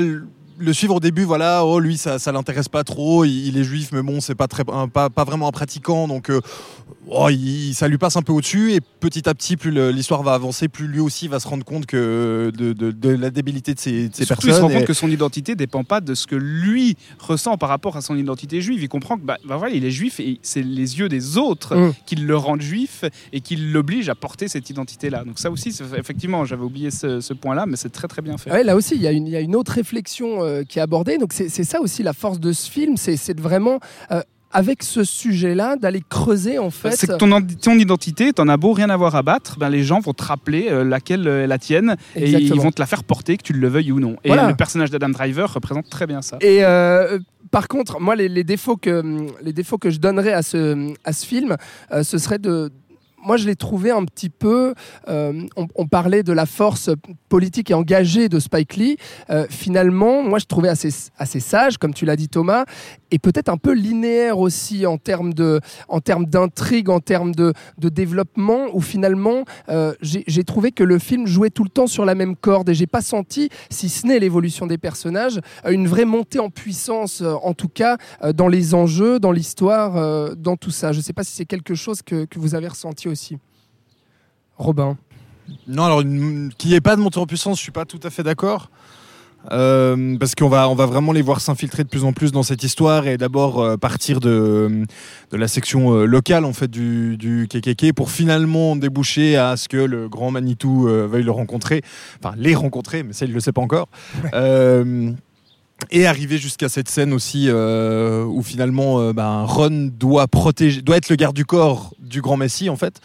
le 0.63 0.73
suivre 0.73 0.95
au 0.95 0.99
début, 0.99 1.23
voilà, 1.23 1.65
oh 1.65 1.79
lui 1.79 1.97
ça, 1.97 2.17
l'intéresse 2.31 2.69
pas 2.69 2.83
trop, 2.83 3.25
il, 3.25 3.57
est 3.57 3.63
juif, 3.63 3.89
mais 3.91 4.01
bon 4.01 4.21
c'est 4.21 4.35
pas 4.35 4.47
très, 4.47 4.63
pas 4.63 5.09
vraiment 5.25 5.47
un 5.47 5.51
pratiquant, 5.51 6.07
donc 6.07 6.29
euh, 6.29 6.41
oh, 7.13 7.29
il- 7.29 7.73
ça 7.73 7.87
lui 7.87 7.97
passe 7.97 8.15
un 8.15 8.21
peu 8.21 8.31
au-dessus. 8.33 8.73
Et 8.73 8.79
petit 8.81 9.27
à 9.29 9.33
petit, 9.33 9.57
plus 9.57 9.71
l'histoire 9.91 10.23
va 10.23 10.33
avancer, 10.33 10.67
plus 10.67 10.87
lui 10.87 10.99
aussi 10.99 11.27
va 11.27 11.39
se 11.39 11.47
rendre 11.47 11.63
compte 11.65 11.85
que 11.85 12.51
de, 12.55 12.73
de- 12.73 12.91
de 12.91 13.09
la 13.09 13.29
débilité 13.29 13.73
de 13.73 13.79
ces, 13.79 14.09
de 14.09 14.15
ces 14.15 14.25
Surtout, 14.25 14.47
personnes. 14.47 14.49
il 14.51 14.55
se 14.55 14.61
rend 14.61 14.69
et- 14.69 14.73
compte 14.75 14.85
que 14.87 14.93
son 14.93 15.09
identité 15.09 15.55
dépend 15.55 15.83
pas 15.83 16.01
de 16.01 16.13
ce 16.15 16.27
que 16.27 16.35
lui 16.35 16.95
ressent 17.19 17.57
par 17.57 17.69
rapport 17.69 17.97
à 17.97 18.01
son 18.01 18.17
identité 18.17 18.61
juive. 18.61 18.81
Il 18.83 18.89
comprend 18.89 19.17
que 19.17 19.23
bah, 19.23 19.37
bah 19.45 19.57
voilà, 19.57 19.73
il 19.75 19.85
est 19.85 19.91
juif 19.91 20.19
et 20.19 20.39
c'est 20.41 20.61
les 20.63 20.99
yeux 20.99 21.09
des 21.09 21.37
autres 21.37 21.75
Mm. 21.75 21.93
qui 22.05 22.15
le 22.15 22.35
rendent 22.37 22.61
juif 22.61 23.03
et 23.31 23.41
qui 23.41 23.55
l'obligent 23.55 24.09
à 24.09 24.15
porter 24.15 24.47
cette 24.47 24.69
identité-là. 24.69 25.23
Donc 25.23 25.39
ça 25.39 25.49
aussi, 25.51 25.69
effectivement, 25.97 26.45
j'avais 26.45 26.63
oublié 26.63 26.91
ce, 26.91 27.21
ce 27.21 27.33
point-là, 27.33 27.65
mais 27.65 27.75
c'est 27.77 27.89
très 27.91 28.07
très 28.07 28.21
bien 28.21 28.37
fait. 28.37 28.51
Ouais, 28.51 28.63
là 28.63 28.75
aussi, 28.75 28.95
il 28.95 29.01
y, 29.01 29.07
a 29.07 29.11
une- 29.11 29.27
il 29.27 29.31
y 29.33 29.35
a 29.35 29.39
une 29.41 29.55
autre 29.55 29.71
réflexion 29.73 30.43
euh, 30.43 30.63
qui 30.63 30.79
est 30.79 30.81
abordée. 30.81 31.17
Donc, 31.17 31.33
c'est 31.33 31.49
c'est 31.49 31.63
ça 31.63 31.81
aussi 31.81 32.03
la 32.03 32.13
force 32.13 32.39
de 32.39 32.51
ce 32.53 32.69
film, 32.69 32.97
c'est 32.97 33.17
c'est 33.17 33.33
de 33.33 33.41
vraiment, 33.41 33.79
euh, 34.11 34.21
avec 34.53 34.83
ce 34.83 35.03
sujet-là, 35.03 35.75
d'aller 35.75 36.01
creuser 36.07 36.59
en 36.59 36.69
fait. 36.69 36.91
C'est 36.91 37.07
que 37.07 37.17
ton, 37.17 37.41
ton 37.61 37.73
identité, 37.73 38.31
t'en 38.33 38.47
as 38.47 38.57
beau 38.57 38.71
rien 38.73 38.89
avoir 38.89 39.15
à 39.15 39.23
battre, 39.23 39.57
ben 39.57 39.69
les 39.69 39.83
gens 39.83 39.99
vont 39.99 40.13
te 40.13 40.23
rappeler 40.23 40.67
euh, 40.69 40.83
laquelle 40.83 41.27
euh, 41.27 41.43
est 41.43 41.47
la 41.47 41.57
tienne 41.57 41.95
et 42.15 42.31
ils 42.31 42.53
vont 42.53 42.71
te 42.71 42.79
la 42.81 42.85
faire 42.85 43.03
porter, 43.03 43.37
que 43.37 43.43
tu 43.43 43.53
le 43.53 43.67
veuilles 43.67 43.91
ou 43.91 43.99
non. 43.99 44.15
Et 44.23 44.27
Voilà. 44.29 44.47
le 44.47 44.55
personnage 44.55 44.91
d'Adam 44.91 45.09
Driver 45.09 45.51
représente 45.51 45.89
très 45.89 46.07
bien 46.07 46.21
ça. 46.21 46.37
Et 46.41 46.63
euh, 46.63 47.19
par 47.51 47.67
contre, 47.67 47.99
moi, 47.99 48.15
les, 48.15 48.29
les 48.29 48.43
défauts 48.43 48.77
que, 48.77 49.03
les 49.41 49.53
défauts 49.53 49.77
que 49.77 49.89
je 49.91 49.99
donnerais 49.99 50.33
à 50.33 50.41
ce, 50.41 50.91
à 51.03 51.13
ce 51.13 51.25
film, 51.25 51.55
euh, 51.91 52.03
ce 52.03 52.17
serait 52.17 52.39
de. 52.39 52.71
Moi, 53.25 53.37
je 53.37 53.47
l'ai 53.47 53.55
trouvé 53.55 53.91
un 53.91 54.05
petit 54.05 54.29
peu. 54.29 54.73
euh, 55.07 55.43
on, 55.55 55.87
parlait 55.87 56.23
de 56.23 56.33
la 56.33 56.45
force 56.45 56.89
politique 57.29 57.71
et 57.71 57.73
engagée 57.73 58.29
de 58.29 58.39
Spike 58.39 58.75
Lee. 58.75 58.97
Euh, 59.29 59.45
finalement, 59.49 60.23
moi, 60.23 60.39
je 60.39 60.45
trouvais 60.45 60.69
assez, 60.69 60.91
sage, 61.39 61.77
comme 61.77 61.93
tu 61.93 62.05
l'as 62.05 62.15
dit, 62.15 62.29
Thomas, 62.29 62.65
et 63.11 63.19
peut-être 63.19 63.49
un 63.49 63.57
peu 63.57 63.73
linéaire 63.73 64.39
aussi 64.39 64.85
en 64.85 64.97
termes 64.97 65.33
de, 65.33 65.59
en 65.87 65.99
termes 65.99 66.25
d'intrigue, 66.25 66.89
en 66.89 66.99
termes 66.99 67.33
de, 67.33 67.53
développement, 67.77 68.67
où 68.73 68.81
finalement, 68.81 69.43
euh, 69.69 69.93
j'ai 70.01 70.43
trouvé 70.43 70.71
que 70.71 70.83
le 70.83 70.99
film 70.99 71.27
jouait 71.27 71.49
tout 71.49 71.63
le 71.63 71.69
temps 71.69 71.87
sur 71.87 72.05
la 72.05 72.15
même 72.15 72.35
corde, 72.35 72.69
et 72.69 72.73
j'ai 72.73 72.87
pas 72.87 73.01
senti, 73.01 73.49
si 73.69 73.89
ce 73.89 74.07
n'est 74.07 74.19
l'évolution 74.19 74.65
des 74.65 74.77
personnages, 74.77 75.39
une 75.69 75.87
vraie 75.87 76.05
montée 76.05 76.39
en 76.39 76.49
puissance, 76.49 77.21
en 77.21 77.53
tout 77.53 77.67
cas 77.67 77.97
dans 78.35 78.47
les 78.47 78.73
enjeux, 78.73 79.19
dans 79.19 79.31
l'histoire, 79.31 80.35
dans 80.35 80.55
tout 80.55 80.71
ça. 80.71 80.91
Je 80.91 81.01
sais 81.01 81.13
pas 81.13 81.23
si 81.23 81.33
c'est 81.33 81.45
quelque 81.45 81.75
chose 81.75 82.01
que, 82.01 82.25
que 82.25 82.39
vous 82.39 82.55
avez 82.55 82.67
ressenti 82.67 83.07
aussi. 83.07 83.12
Robin. 84.57 84.97
Non, 85.67 85.83
alors 85.83 86.01
qu'il 86.01 86.69
n'y 86.69 86.75
ait 86.75 86.81
pas 86.81 86.95
de 86.95 87.01
montée 87.01 87.19
en 87.19 87.25
puissance, 87.25 87.57
je 87.57 87.63
suis 87.63 87.71
pas 87.71 87.85
tout 87.85 87.99
à 88.03 88.09
fait 88.09 88.23
d'accord. 88.23 88.69
Euh, 89.51 90.17
parce 90.17 90.35
qu'on 90.35 90.47
va, 90.47 90.69
on 90.69 90.75
va 90.75 90.85
vraiment 90.85 91.11
les 91.11 91.21
voir 91.21 91.41
s'infiltrer 91.41 91.83
de 91.83 91.89
plus 91.89 92.05
en 92.05 92.13
plus 92.13 92.31
dans 92.31 92.43
cette 92.43 92.63
histoire 92.63 93.07
et 93.07 93.17
d'abord 93.17 93.59
euh, 93.59 93.75
partir 93.75 94.21
de, 94.21 94.85
de 95.31 95.37
la 95.37 95.49
section 95.49 95.93
euh, 95.93 96.05
locale 96.05 96.45
en 96.45 96.53
fait 96.53 96.71
du, 96.71 97.17
du 97.17 97.49
KKK 97.49 97.91
pour 97.93 98.09
finalement 98.09 98.77
déboucher 98.77 99.35
à 99.35 99.57
ce 99.57 99.67
que 99.67 99.75
le 99.75 100.07
grand 100.07 100.31
Manitou 100.31 100.83
veuille 100.83 101.23
le 101.23 101.31
rencontrer, 101.31 101.81
enfin 102.23 102.35
les 102.37 102.55
rencontrer, 102.55 103.03
mais 103.03 103.13
ça 103.13 103.25
il 103.25 103.29
ne 103.29 103.33
le 103.33 103.39
sait 103.41 103.51
pas 103.51 103.61
encore. 103.61 103.89
Et 105.91 106.07
arriver 106.07 106.37
jusqu'à 106.37 106.69
cette 106.69 106.89
scène 106.89 107.13
aussi 107.13 107.47
euh, 107.49 108.23
où 108.25 108.41
finalement 108.41 108.99
euh, 108.99 109.13
ben, 109.13 109.43
Ron 109.43 109.91
doit 109.99 110.27
protéger, 110.27 110.81
doit 110.81 110.97
être 110.97 111.09
le 111.09 111.15
garde 111.15 111.35
du 111.35 111.45
corps 111.45 111.93
du 111.99 112.21
grand 112.21 112.37
Messie 112.37 112.69
en 112.69 112.75
fait, 112.77 112.99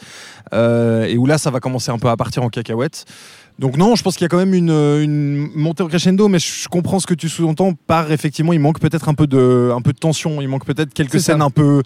Euh, 0.54 1.04
et 1.04 1.18
où 1.18 1.26
là 1.26 1.36
ça 1.36 1.50
va 1.50 1.60
commencer 1.60 1.90
un 1.90 1.98
peu 1.98 2.08
à 2.08 2.16
partir 2.16 2.42
en 2.42 2.48
cacahuète. 2.48 3.04
Donc 3.58 3.76
non, 3.76 3.96
je 3.96 4.02
pense 4.02 4.14
qu'il 4.16 4.24
y 4.24 4.26
a 4.26 4.28
quand 4.28 4.38
même 4.38 4.54
une, 4.54 4.70
une 4.70 5.50
montée 5.54 5.82
au 5.82 5.88
crescendo, 5.88 6.28
mais 6.28 6.38
je 6.38 6.68
comprends 6.68 7.00
ce 7.00 7.06
que 7.06 7.14
tu 7.14 7.28
sous-entends 7.28 7.74
par 7.86 8.12
effectivement, 8.12 8.52
il 8.52 8.60
manque 8.60 8.78
peut-être 8.80 9.08
un 9.08 9.14
peu 9.14 9.26
de, 9.26 9.72
un 9.74 9.82
peu 9.82 9.92
de 9.92 9.98
tension, 9.98 10.40
il 10.40 10.48
manque 10.48 10.64
peut-être 10.64 10.94
quelques 10.94 11.20
ça. 11.20 11.32
scènes 11.32 11.42
un 11.42 11.50
peu, 11.50 11.82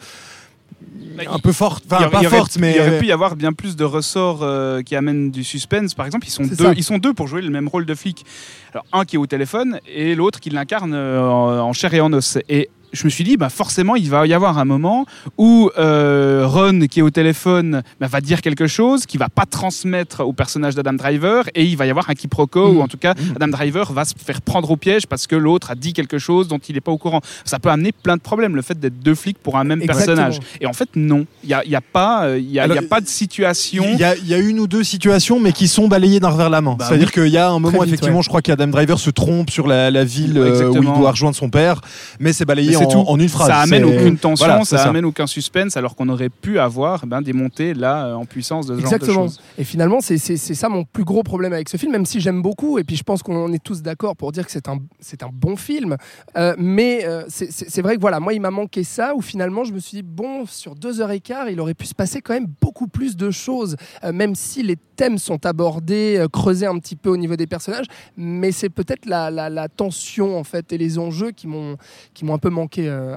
un 1.28 1.38
peu 1.38 1.50
y 1.50 1.52
enfin 1.94 2.08
pas 2.08 2.22
fortes, 2.24 2.58
mais 2.58 2.74
il 2.74 2.80
aurait 2.80 2.98
pu 2.98 3.06
y 3.06 3.12
avoir 3.12 3.36
bien 3.36 3.52
plus 3.52 3.76
de 3.76 3.84
ressorts 3.84 4.40
euh, 4.42 4.82
qui 4.82 4.96
amènent 4.96 5.30
du 5.30 5.44
suspense. 5.44 5.94
Par 5.94 6.06
exemple, 6.06 6.26
ils 6.26 6.30
sont 6.30 6.44
deux, 6.44 6.54
ça. 6.54 6.72
ils 6.76 6.84
sont 6.84 6.98
deux 6.98 7.14
pour 7.14 7.28
jouer 7.28 7.42
le 7.42 7.50
même 7.50 7.68
rôle 7.68 7.86
de 7.86 7.94
flic. 7.94 8.24
Alors 8.72 8.84
un 8.92 9.04
qui 9.04 9.16
est 9.16 9.18
au 9.18 9.26
téléphone 9.26 9.80
et 9.86 10.14
l'autre 10.14 10.40
qui 10.40 10.50
l'incarne 10.50 10.94
euh, 10.94 11.20
en, 11.20 11.68
en 11.68 11.72
chair 11.72 11.92
et 11.94 12.00
en 12.00 12.12
os. 12.12 12.38
Et 12.48 12.68
je 12.92 13.04
me 13.04 13.10
suis 13.10 13.24
dit, 13.24 13.36
bah 13.36 13.48
forcément, 13.48 13.96
il 13.96 14.08
va 14.10 14.26
y 14.26 14.34
avoir 14.34 14.58
un 14.58 14.64
moment 14.64 15.06
où 15.38 15.70
euh, 15.78 16.44
Ron, 16.46 16.80
qui 16.90 17.00
est 17.00 17.02
au 17.02 17.10
téléphone, 17.10 17.82
bah, 18.00 18.06
va 18.08 18.20
dire 18.20 18.40
quelque 18.42 18.66
chose 18.66 19.06
qui 19.06 19.16
va 19.18 19.28
pas 19.28 19.46
transmettre 19.46 20.20
au 20.20 20.32
personnage 20.32 20.74
d'Adam 20.74 20.92
Driver, 20.92 21.44
et 21.54 21.64
il 21.64 21.76
va 21.76 21.86
y 21.86 21.90
avoir 21.90 22.10
un 22.10 22.14
quiproquo, 22.14 22.68
Mhm. 22.72 22.76
ou 22.76 22.80
en 22.82 22.88
tout 22.88 22.98
cas, 22.98 23.14
Adam 23.36 23.48
Driver 23.48 23.92
va 23.92 24.04
se 24.04 24.14
faire 24.22 24.40
prendre 24.42 24.70
au 24.70 24.76
piège 24.76 25.06
parce 25.06 25.26
que 25.26 25.36
l'autre 25.36 25.70
a 25.70 25.74
dit 25.74 25.92
quelque 25.92 26.18
chose 26.18 26.48
dont 26.48 26.58
il 26.58 26.74
n'est 26.74 26.80
pas 26.80 26.92
au 26.92 26.98
courant. 26.98 27.20
Ça 27.44 27.58
peut 27.58 27.70
amener 27.70 27.92
plein 27.92 28.16
de 28.16 28.20
problèmes, 28.22 28.54
le 28.56 28.62
fait 28.62 28.78
d'être 28.78 28.98
deux 29.00 29.14
flics 29.14 29.38
pour 29.38 29.56
un 29.58 29.64
même 29.64 29.80
Exactement. 29.82 30.06
personnage. 30.16 30.38
Et 30.60 30.66
en 30.66 30.72
fait, 30.72 30.88
non, 30.96 31.26
il 31.42 31.48
n'y 31.48 31.54
a, 31.54 31.64
y 31.64 31.74
a, 31.74 31.80
pas, 31.80 32.24
euh, 32.26 32.38
y 32.38 32.58
a, 32.58 32.64
Alors, 32.64 32.76
il 32.76 32.82
y 32.82 32.84
a 32.84 32.88
pas 32.88 33.00
de 33.00 33.08
situation. 33.08 33.84
Il 33.92 33.98
y, 33.98 34.04
a, 34.04 34.16
il 34.16 34.26
y 34.28 34.34
a 34.34 34.38
une 34.38 34.60
ou 34.60 34.66
deux 34.66 34.84
situations, 34.84 35.40
mais 35.40 35.52
qui 35.52 35.68
sont 35.68 35.88
balayées 35.88 36.20
d'un 36.20 36.28
revers 36.28 36.50
la 36.50 36.60
main. 36.60 36.76
Bah 36.78 36.86
C'est-à-dire 36.88 37.10
qu'il 37.12 37.28
y 37.28 37.38
a 37.38 37.48
un 37.48 37.58
moment, 37.58 37.70
vite, 37.80 37.88
effectivement, 37.88 38.18
ouais. 38.18 38.22
je 38.22 38.28
crois 38.28 38.42
qu'Adam 38.42 38.68
Driver 38.68 38.98
se 38.98 39.10
trompe 39.10 39.50
sur 39.50 39.66
la, 39.66 39.90
la 39.90 40.04
ville 40.04 40.36
euh, 40.38 40.68
où 40.70 40.82
il 40.82 40.92
doit 40.92 41.10
rejoindre 41.10 41.36
son 41.36 41.48
père, 41.50 41.80
mais 42.20 42.32
c'est 42.32 42.44
balayé 42.44 42.70
Mais 42.70 42.76
c'est 42.90 42.96
en, 42.96 43.04
tout. 43.04 43.10
en 43.10 43.18
une 43.18 43.28
phrase. 43.28 43.48
Ça 43.48 43.58
amène 43.58 43.84
aucune 43.84 44.16
tension, 44.18 44.46
Voilà, 44.46 44.64
ça, 44.64 44.78
ça. 44.78 44.88
amène 44.88 45.04
aucun 45.04 45.26
suspense, 45.26 45.76
alors 45.76 45.94
qu'on 45.96 46.08
aurait 46.08 46.28
pu 46.28 46.58
avoir 46.58 47.06
ben, 47.06 47.22
des 47.22 47.32
montées 47.32 47.74
là 47.74 48.06
euh, 48.06 48.14
en 48.14 48.24
puissance 48.24 48.66
de 48.66 48.74
ce 48.76 48.80
Exactement. 48.80 49.12
genre 49.12 49.24
de 49.24 49.28
choses. 49.30 49.40
Et 49.58 49.64
finalement, 49.64 50.00
c'est 50.00 50.18
ça 50.18 50.68
mon 50.68 50.84
plus 50.84 51.04
gros 51.04 51.22
problème 51.22 51.52
avec 51.52 51.68
ce 51.68 51.76
film, 51.76 51.92
même 51.92 52.06
si 52.06 52.20
j'aime 52.20 52.42
beaucoup, 52.42 52.78
et 52.78 52.84
puis 52.84 52.96
je 52.96 53.02
pense 53.02 53.22
qu'on 53.22 53.52
est 53.52 53.62
tous 53.62 53.82
d'accord 53.82 54.16
pour 54.16 54.32
dire 54.32 54.44
que 54.46 54.52
c'est 54.52 54.68
un, 54.68 54.78
c'est 55.00 55.22
un 55.22 55.30
bon 55.32 55.56
film. 55.56 55.96
Euh, 56.36 56.54
mais 56.58 57.04
euh, 57.04 57.24
c'est- 57.28 57.82
vrai 57.82 57.96
que 57.96 58.00
voilà, 58.00 58.20
moi, 58.20 58.32
il 58.32 58.40
m'a 58.40 58.50
manqué 58.50 58.84
ça, 58.84 59.14
où 59.14 59.20
finalement, 59.20 59.64
je 59.64 59.72
me 59.72 59.78
suis 59.80 59.96
dit, 59.98 60.02
bon, 60.02 60.46
sur 60.46 60.74
deux 60.74 61.00
heures 61.00 61.10
et 61.10 61.20
quart, 61.20 61.48
il 61.50 61.60
aurait 61.60 61.74
pu 61.74 61.86
se 61.86 61.94
passer 61.94 62.20
quand 62.20 62.34
même 62.34 62.46
beaucoup 62.60 62.86
plus 62.88 63.16
de 63.16 63.30
choses, 63.30 63.76
euh, 64.04 64.12
même 64.12 64.34
si 64.34 64.62
les 64.62 64.76
thèmes 64.96 65.18
sont 65.18 65.44
abordés, 65.46 66.16
euh, 66.18 66.28
creusés 66.28 66.66
un 66.66 66.78
petit 66.78 66.96
peu 66.96 67.10
au 67.10 67.16
niveau 67.16 67.36
des 67.36 67.46
personnages, 67.46 67.86
mais 68.16 68.52
c'est 68.52 68.68
peut-être 68.68 69.06
la, 69.06 69.30
la- 69.30 69.50
la 69.50 69.68
tension, 69.68 70.38
en 70.38 70.44
fait, 70.44 70.72
et 70.72 70.78
les 70.78 70.98
enjeux 70.98 71.32
qui 71.32 71.46
m'ont 71.48 71.76
qui 72.14 72.24
m'ont 72.24 72.34
un 72.34 72.38
peu 72.38 72.50
manqué 72.50 72.71
euh. 72.78 73.16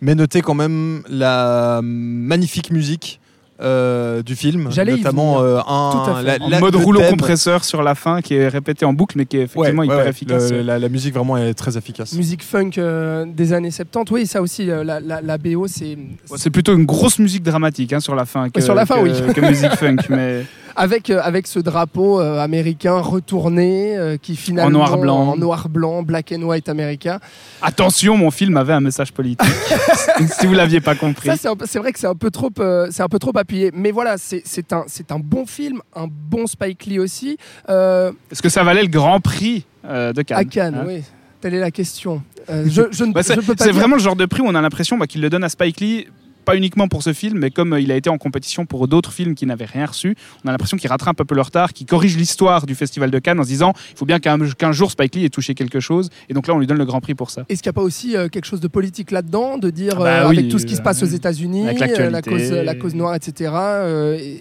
Mais 0.00 0.14
notez 0.14 0.40
quand 0.42 0.54
même 0.54 1.02
la 1.08 1.80
magnifique 1.82 2.70
musique 2.70 3.20
euh, 3.64 4.22
du 4.22 4.36
film, 4.36 4.68
notamment 4.86 5.40
euh, 5.42 5.58
un 5.66 6.22
la- 6.22 6.36
En 6.40 6.48
la- 6.48 6.60
mode 6.60 6.74
le 6.76 6.84
rouleau 6.84 7.00
thème- 7.00 7.10
compresseur 7.10 7.64
sur 7.64 7.82
la 7.82 7.94
fin 7.94 8.20
qui 8.20 8.34
est 8.34 8.48
répété 8.48 8.84
en 8.84 8.92
boucle, 8.92 9.16
mais 9.18 9.26
qui 9.26 9.38
est 9.38 9.42
effectivement 9.42 9.80
ouais, 9.80 9.86
hyper 9.86 9.98
ouais. 10.04 10.10
efficace. 10.10 10.50
Le- 10.50 10.62
la, 10.62 10.78
la 10.78 10.88
musique 10.88 11.14
vraiment 11.14 11.36
est 11.38 11.54
très 11.54 11.76
efficace. 11.78 12.12
Musique 12.14 12.42
funk 12.44 12.72
euh, 12.78 13.24
des 13.26 13.52
années 13.52 13.70
70, 13.70 14.12
oui, 14.12 14.26
ça 14.26 14.42
aussi, 14.42 14.70
euh, 14.70 14.84
la, 14.84 15.00
la- 15.00 15.20
la 15.22 15.38
BO, 15.38 15.66
c'est 15.66 15.96
C'est 16.36 16.50
plutôt 16.50 16.74
une 16.74 16.84
grosse 16.84 17.18
musique 17.18 17.42
dramatique 17.42 17.92
hein, 17.92 18.00
sur 18.00 18.14
la 18.14 18.24
fin 18.26 18.50
que, 18.50 18.60
sur 18.60 18.74
la 18.74 18.86
fin, 18.86 18.96
que- 18.96 19.08
oui. 19.08 19.32
que 19.34 19.40
musique 19.40 19.74
funk. 19.76 19.96
Mais 20.10 20.44
avec, 20.76 21.08
euh, 21.08 21.20
avec 21.22 21.46
ce 21.46 21.60
drapeau 21.60 22.20
euh, 22.20 22.40
américain 22.40 22.98
retourné 22.98 23.96
euh, 23.96 24.16
qui 24.20 24.34
finalement 24.36 24.70
noir-blanc. 24.80 25.28
en 25.30 25.36
noir 25.36 25.68
blanc, 25.68 26.02
black 26.02 26.32
and 26.36 26.42
white 26.42 26.68
américain. 26.68 27.20
attention, 27.62 28.16
mon 28.16 28.30
film 28.32 28.56
avait 28.56 28.72
un 28.72 28.80
message 28.80 29.12
politique. 29.12 29.48
si 30.40 30.46
vous 30.46 30.52
l'aviez 30.54 30.80
pas 30.80 30.94
compris. 30.94 31.30
C'est 31.66 31.78
vrai 31.78 31.92
que 31.92 31.98
c'est 31.98 32.06
un 32.08 32.14
peu 32.14 32.30
trop, 32.30 32.50
euh, 32.58 32.88
c'est 32.90 33.02
un 33.02 33.08
peu 33.08 33.18
trop 33.18 33.30
appuyé. 33.36 33.53
Mais 33.74 33.90
voilà, 33.90 34.16
c'est 34.18 34.72
un, 34.72 34.84
un 35.10 35.18
bon 35.18 35.46
film, 35.46 35.80
un 35.94 36.06
bon 36.08 36.46
Spike 36.46 36.86
Lee 36.86 36.98
aussi. 36.98 37.36
Euh, 37.68 38.12
Est-ce 38.30 38.42
que 38.42 38.48
ça 38.48 38.62
valait 38.64 38.82
le 38.82 38.88
Grand 38.88 39.20
Prix 39.20 39.64
euh, 39.84 40.12
de 40.12 40.22
Cannes 40.22 40.38
à 40.38 40.44
Cannes, 40.44 40.74
hein 40.76 40.84
oui. 40.86 41.02
Telle 41.40 41.54
est 41.54 41.60
la 41.60 41.70
question. 41.70 42.22
Euh, 42.50 42.64
je, 42.68 42.82
je 42.90 43.04
ne, 43.04 43.12
Bah, 43.12 43.20
je 43.22 43.26
c'est 43.28 43.36
ne 43.36 43.42
peux 43.42 43.54
pas 43.54 43.64
c'est 43.64 43.70
dire- 43.72 43.80
vraiment 43.80 43.96
le 43.96 44.02
genre 44.02 44.16
de 44.16 44.24
prix 44.26 44.40
où 44.42 44.46
on 44.46 44.54
a 44.54 44.60
l'impression 44.62 44.96
bah, 44.98 45.06
qu'il 45.06 45.20
le 45.20 45.28
donne 45.30 45.44
à 45.44 45.48
Spike 45.48 45.80
Lee, 45.80 46.06
pas 46.44 46.56
uniquement 46.56 46.88
pour 46.88 47.02
ce 47.02 47.12
film, 47.12 47.38
mais 47.38 47.50
comme 47.50 47.72
euh, 47.72 47.80
il 47.80 47.90
a 47.90 47.96
été 47.96 48.10
en 48.10 48.18
compétition 48.18 48.66
pour 48.66 48.86
d'autres 48.88 49.12
films 49.12 49.34
qui 49.34 49.46
n'avaient 49.46 49.64
rien 49.64 49.86
reçu, 49.86 50.14
on 50.44 50.48
a 50.48 50.52
l'impression 50.52 50.76
qu'il 50.76 50.88
rattrape 50.90 51.20
un 51.20 51.24
peu 51.24 51.34
le 51.34 51.40
retard, 51.42 51.72
qu'il 51.72 51.86
corrige 51.86 52.16
l'histoire 52.16 52.66
du 52.66 52.74
Festival 52.74 53.10
de 53.10 53.18
Cannes 53.18 53.40
en 53.40 53.44
se 53.44 53.48
disant 53.48 53.72
il 53.92 53.96
faut 53.98 54.04
bien 54.06 54.18
qu'un 54.18 54.72
jour 54.72 54.90
Spike 54.90 55.14
Lee 55.14 55.24
ait 55.24 55.28
touché 55.30 55.54
quelque 55.54 55.80
chose, 55.80 56.10
et 56.28 56.34
donc 56.34 56.46
là 56.46 56.54
on 56.54 56.58
lui 56.58 56.66
donne 56.66 56.78
le 56.78 56.84
Grand 56.84 57.00
Prix 57.00 57.14
pour 57.14 57.30
ça. 57.30 57.44
Est-ce 57.48 57.62
qu'il 57.62 57.68
n'y 57.70 57.74
a 57.74 57.78
pas 57.80 57.82
aussi 57.82 58.16
euh, 58.16 58.28
quelque 58.28 58.44
chose 58.46 58.60
de 58.60 58.68
politique 58.68 59.10
là-dedans, 59.10 59.58
de 59.58 59.70
dire, 59.70 59.94
Ah 59.96 60.04
bah 60.04 60.24
euh, 60.24 60.28
oui, 60.28 60.38
avec 60.38 60.50
tout 60.50 60.58
ce 60.58 60.66
qui 60.66 60.76
se 60.76 60.82
passe 60.82 61.02
aux 61.02 61.06
États-Unis, 61.06 61.64
la 61.64 62.22
cause, 62.22 62.50
la 62.52 62.74
cause 62.74 62.94
noire, 62.94 63.14
etc., 63.14 63.52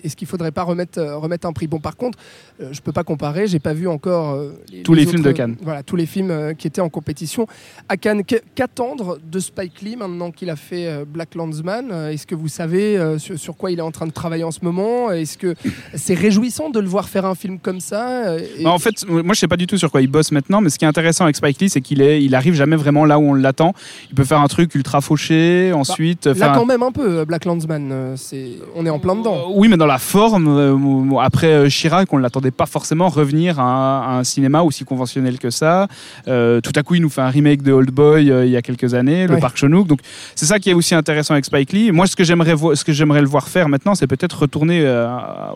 est-ce 0.04 0.16
qu'il 0.16 0.26
ne 0.26 0.30
faudrait 0.30 0.52
pas 0.52 0.64
remettre, 0.64 1.02
remettre 1.02 1.48
un 1.48 1.54
prix? 1.54 1.68
Bon, 1.68 1.80
par 1.80 1.96
contre, 1.96 2.18
je 2.60 2.66
ne 2.66 2.74
peux 2.84 2.92
pas 2.92 3.04
comparer, 3.04 3.48
j'ai 3.48 3.60
pas 3.60 3.74
vu 3.74 3.88
encore 3.88 4.32
euh, 4.34 4.52
Tous 4.84 4.94
les 4.94 5.06
films 5.06 5.22
autres- 5.22 5.30
de 5.30 5.32
Cannes. 5.32 5.56
Voilà, 5.62 5.84
tous 5.84 5.96
les 5.96 6.06
films 6.06 6.54
qui 6.58 6.68
étaient 6.68 6.82
en 6.82 6.90
compétition 6.90 7.48
à 7.90 7.98
Cannes. 7.98 8.24
Qu- 8.24 8.42
Qu'attendre 8.56 9.20
de 9.24 9.40
Spike 9.40 9.82
Lee 9.82 9.96
maintenant 9.96 10.32
qu'il 10.32 10.50
a 10.50 10.56
fait 10.56 11.06
Black 11.06 11.36
Landsman? 11.36 11.92
Est-ce 12.12 12.26
que 12.28 12.36
vous 12.36 12.48
savez 12.48 12.98
euh, 12.98 13.18
sur, 13.20 13.38
sur 13.38 13.56
quoi 13.58 13.72
il 13.72 13.80
est 13.80 13.84
en 13.84 13.92
train 13.92 14.08
de 14.08 14.12
travailler 14.12 14.44
en 14.44 14.52
ce 14.52 14.60
moment? 14.64 15.12
Est-ce 15.12 15.38
que 15.38 15.56
c'est 15.96 16.14
réjouissant 16.14 16.70
de 16.70 16.80
le 16.80 16.88
voir 16.88 17.08
faire 17.10 17.26
un 17.26 17.36
film 17.36 17.60
comme 17.60 17.80
ça 17.80 18.28
euh, 18.28 18.40
et- 18.60 18.64
Bah, 18.64 18.72
en 18.72 18.80
fait, 18.80 19.06
moi 19.08 19.34
je 19.34 19.40
sais 19.40 19.48
pas 19.48 19.58
du 19.58 19.68
tout 19.68 19.78
sur 19.78 19.92
quoi 19.92 20.02
il 20.02 20.08
bosse 20.08 20.32
maintenant, 20.32 20.62
mais 20.62 20.70
ce 20.70 20.78
qui 20.80 20.86
est 20.86 20.88
intéressant 20.88 21.24
avec 21.26 21.36
Spike 21.36 21.60
Lee, 21.62 21.70
c'est 21.70 21.82
qu'il 21.82 22.02
est, 22.02 22.24
il 22.24 22.36
arrive 22.36 22.54
jamais 22.56 22.76
vraiment 22.76 23.06
là 23.06 23.20
où 23.20 23.24
on 23.24 23.34
l'attend. 23.34 23.74
Il 24.10 24.16
peut 24.16 24.24
faire 24.24 24.40
un 24.42 24.48
truc 24.48 24.74
ultra 24.76 25.02
fauché, 25.02 25.72
ensuite. 25.74 26.26
Là, 26.26 26.36
faire 26.36 26.52
un- 26.52 26.56
quand 26.58 26.66
même 26.66 26.84
un 26.84 26.92
peu, 26.92 27.20
euh, 27.20 27.26
Black 27.26 27.46
Landsman, 27.46 27.90
euh, 27.92 28.16
c'est... 28.18 28.52
on 28.76 28.86
est 28.86 28.90
en 28.90 29.00
plein 29.00 29.16
dedans. 29.16 29.36
Euh, 29.50 29.54
Oui, 29.56 29.68
mais 29.68 29.78
dans 29.78 29.86
la 29.86 30.00
forme, 30.00 30.48
euh, 30.48 31.18
après 31.22 31.48
euh, 31.54 31.70
Chirac, 31.70 32.12
on 32.14 32.18
ne 32.18 32.24
l'attendait 32.24 32.52
pas 32.52 32.66
forcément 32.66 33.10
revenir 33.10 33.60
à 33.60 34.18
un, 34.18 34.24
cinéma 34.24 34.62
aussi 34.64 34.86
conventionnel 34.86 35.38
que 35.38 35.50
ça. 35.50 35.88
Euh, 36.28 36.62
tout 36.62 36.72
à 36.76 36.84
coup, 36.84 36.96
il 36.96 37.02
nous 37.02 37.10
fait 37.10 37.22
un 37.22 37.30
remake 37.30 37.62
de 37.62 37.72
Old 37.72 37.92
Boy 37.92 38.32
euh, 38.32 38.46
il 38.46 38.52
y 38.52 38.58
a 38.58 38.62
quelques 38.62 38.94
années, 38.94 39.28
le 39.28 39.34
Ouais. 39.36 39.40
Parc 39.40 39.58
Chan-wook. 39.58 39.88
Donc, 39.88 40.00
c'est 40.36 40.46
ça 40.46 40.60
qui 40.60 40.70
est 40.70 40.74
aussi 40.74 40.96
intéressant 40.96 41.34
avec 41.34 41.46
Spike 41.46 41.74
Lee. 41.74 41.83
Moi, 41.92 42.08
ce 42.08 42.16
que 42.16 42.24
j'aimerais, 42.24 42.54
vo- 42.54 42.76
ce 42.76 42.84
que 42.84 42.94
j'aimerais 42.94 43.22
le 43.22 43.28
voir 43.28 43.48
faire 43.48 43.68
maintenant, 43.70 43.96
c'est 43.96 44.08
peut-être 44.08 44.40
retourner 44.40 44.82
euh, 44.86 45.08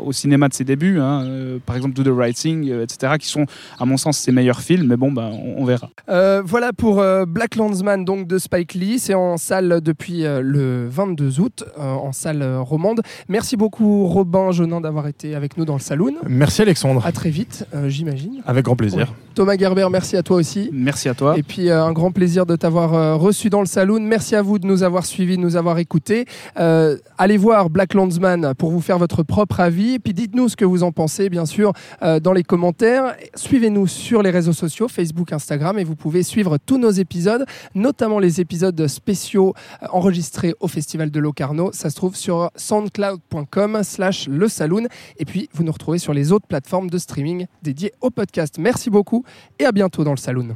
au 0.04 0.12
cinéma 0.12 0.48
de 0.50 0.54
ses 0.54 0.64
débuts. 0.64 1.00
hein. 1.00 1.24
Euh, 1.24 1.58
par 1.66 1.76
exemple, 1.76 1.94
Do 1.96 2.04
the 2.04 2.16
Right 2.16 2.36
Thing, 2.36 2.70
euh, 2.70 2.84
etc., 2.84 3.14
qui 3.20 3.28
sont, 3.28 3.46
à 3.80 3.86
mon 3.86 3.98
sens, 3.98 4.18
ses 4.18 4.32
meilleurs 4.32 4.62
films. 4.62 4.88
Mais 4.88 4.98
bon, 4.98 5.12
bah, 5.12 5.30
on, 5.32 5.62
on 5.62 5.66
verra. 5.66 5.90
Euh, 6.10 6.42
voilà 6.46 6.74
pour 6.74 7.00
euh, 7.00 7.26
Black 7.26 7.56
Landsman 7.56 8.04
donc 8.06 8.28
de 8.28 8.38
Spike 8.38 8.74
Lee. 8.74 9.00
C'est 9.00 9.14
en 9.14 9.38
salle 9.38 9.82
depuis 9.82 10.26
euh, 10.26 10.42
le 10.42 10.88
22 10.90 11.40
août, 11.40 11.64
euh, 11.78 11.82
en 11.82 12.12
salle 12.12 12.42
euh, 12.42 12.60
romande. 12.62 13.02
Merci 13.30 13.58
beaucoup 13.58 14.06
Robin 14.08 14.52
Jonin 14.52 14.82
d'avoir 14.82 15.08
été 15.08 15.36
avec 15.36 15.58
nous 15.58 15.66
dans 15.66 15.74
le 15.76 15.80
saloon. 15.80 16.14
Merci 16.28 16.62
Alexandre. 16.62 17.06
À 17.06 17.12
très 17.12 17.30
vite, 17.30 17.66
euh, 17.76 17.90
j'imagine. 17.90 18.42
Avec 18.46 18.66
grand 18.66 18.76
plaisir. 18.76 19.14
Thomas 19.36 19.56
Gerber, 19.58 19.88
merci 19.92 20.18
à 20.18 20.24
toi 20.24 20.38
aussi. 20.38 20.70
Merci 20.74 21.10
à 21.10 21.14
toi. 21.14 21.38
Et 21.38 21.44
puis 21.44 21.70
euh, 21.70 21.84
un 21.84 21.92
grand 21.94 22.12
plaisir 22.12 22.46
de 22.48 22.56
t'avoir 22.56 22.94
euh, 22.96 23.16
reçu 23.16 23.50
dans 23.50 23.60
le 23.60 23.68
saloon. 23.68 24.00
Merci 24.02 24.36
à 24.36 24.42
vous 24.42 24.58
de 24.58 24.66
nous 24.66 24.82
avoir 24.84 25.06
suivis, 25.06 25.38
de 25.38 25.42
nous 25.42 25.56
avoir 25.56 25.78
écoutés. 25.78 26.17
Euh, 26.58 26.98
allez 27.18 27.38
voir 27.38 27.70
Black 27.70 27.94
Landsman 27.94 28.54
pour 28.56 28.72
vous 28.72 28.82
faire 28.82 28.98
votre 28.98 29.24
propre 29.24 29.60
avis. 29.60 30.00
Puis 30.00 30.14
dites-nous 30.14 30.50
ce 30.50 30.56
que 30.56 30.66
vous 30.66 30.84
en 30.84 30.92
pensez, 30.92 31.30
bien 31.30 31.46
sûr, 31.46 31.74
euh, 32.02 32.20
dans 32.20 32.34
les 32.34 32.44
commentaires. 32.44 33.16
Suivez-nous 33.36 33.88
sur 33.88 34.22
les 34.22 34.30
réseaux 34.30 34.54
sociaux, 34.54 34.88
Facebook, 34.88 35.34
Instagram, 35.34 35.78
et 35.80 35.84
vous 35.84 35.96
pouvez 35.96 36.24
suivre 36.24 36.58
tous 36.58 36.78
nos 36.78 36.92
épisodes, 36.92 37.46
notamment 37.76 38.20
les 38.20 38.42
épisodes 38.42 38.88
spéciaux 38.88 39.54
euh, 39.84 39.88
enregistrés 39.92 40.54
au 40.60 40.68
Festival 40.68 41.12
de 41.12 41.20
Locarno. 41.20 41.72
Ça 41.74 41.90
se 41.90 41.96
trouve 41.96 42.16
sur 42.16 42.52
soundcloud.com 42.56 43.82
slash 43.84 44.28
le 44.28 44.48
saloon. 44.48 44.88
Et 45.18 45.26
puis, 45.26 45.50
vous 45.54 45.64
nous 45.64 45.72
retrouvez 45.72 46.00
sur 46.00 46.14
les 46.14 46.32
autres 46.32 46.48
plateformes 46.48 46.90
de 46.90 46.98
streaming 46.98 47.48
dédiées 47.62 47.94
au 48.02 48.10
podcast. 48.10 48.56
Merci 48.58 48.90
beaucoup 48.90 49.24
et 49.60 49.66
à 49.66 49.72
bientôt 49.72 50.04
dans 50.04 50.12
le 50.12 50.18
saloon. 50.18 50.56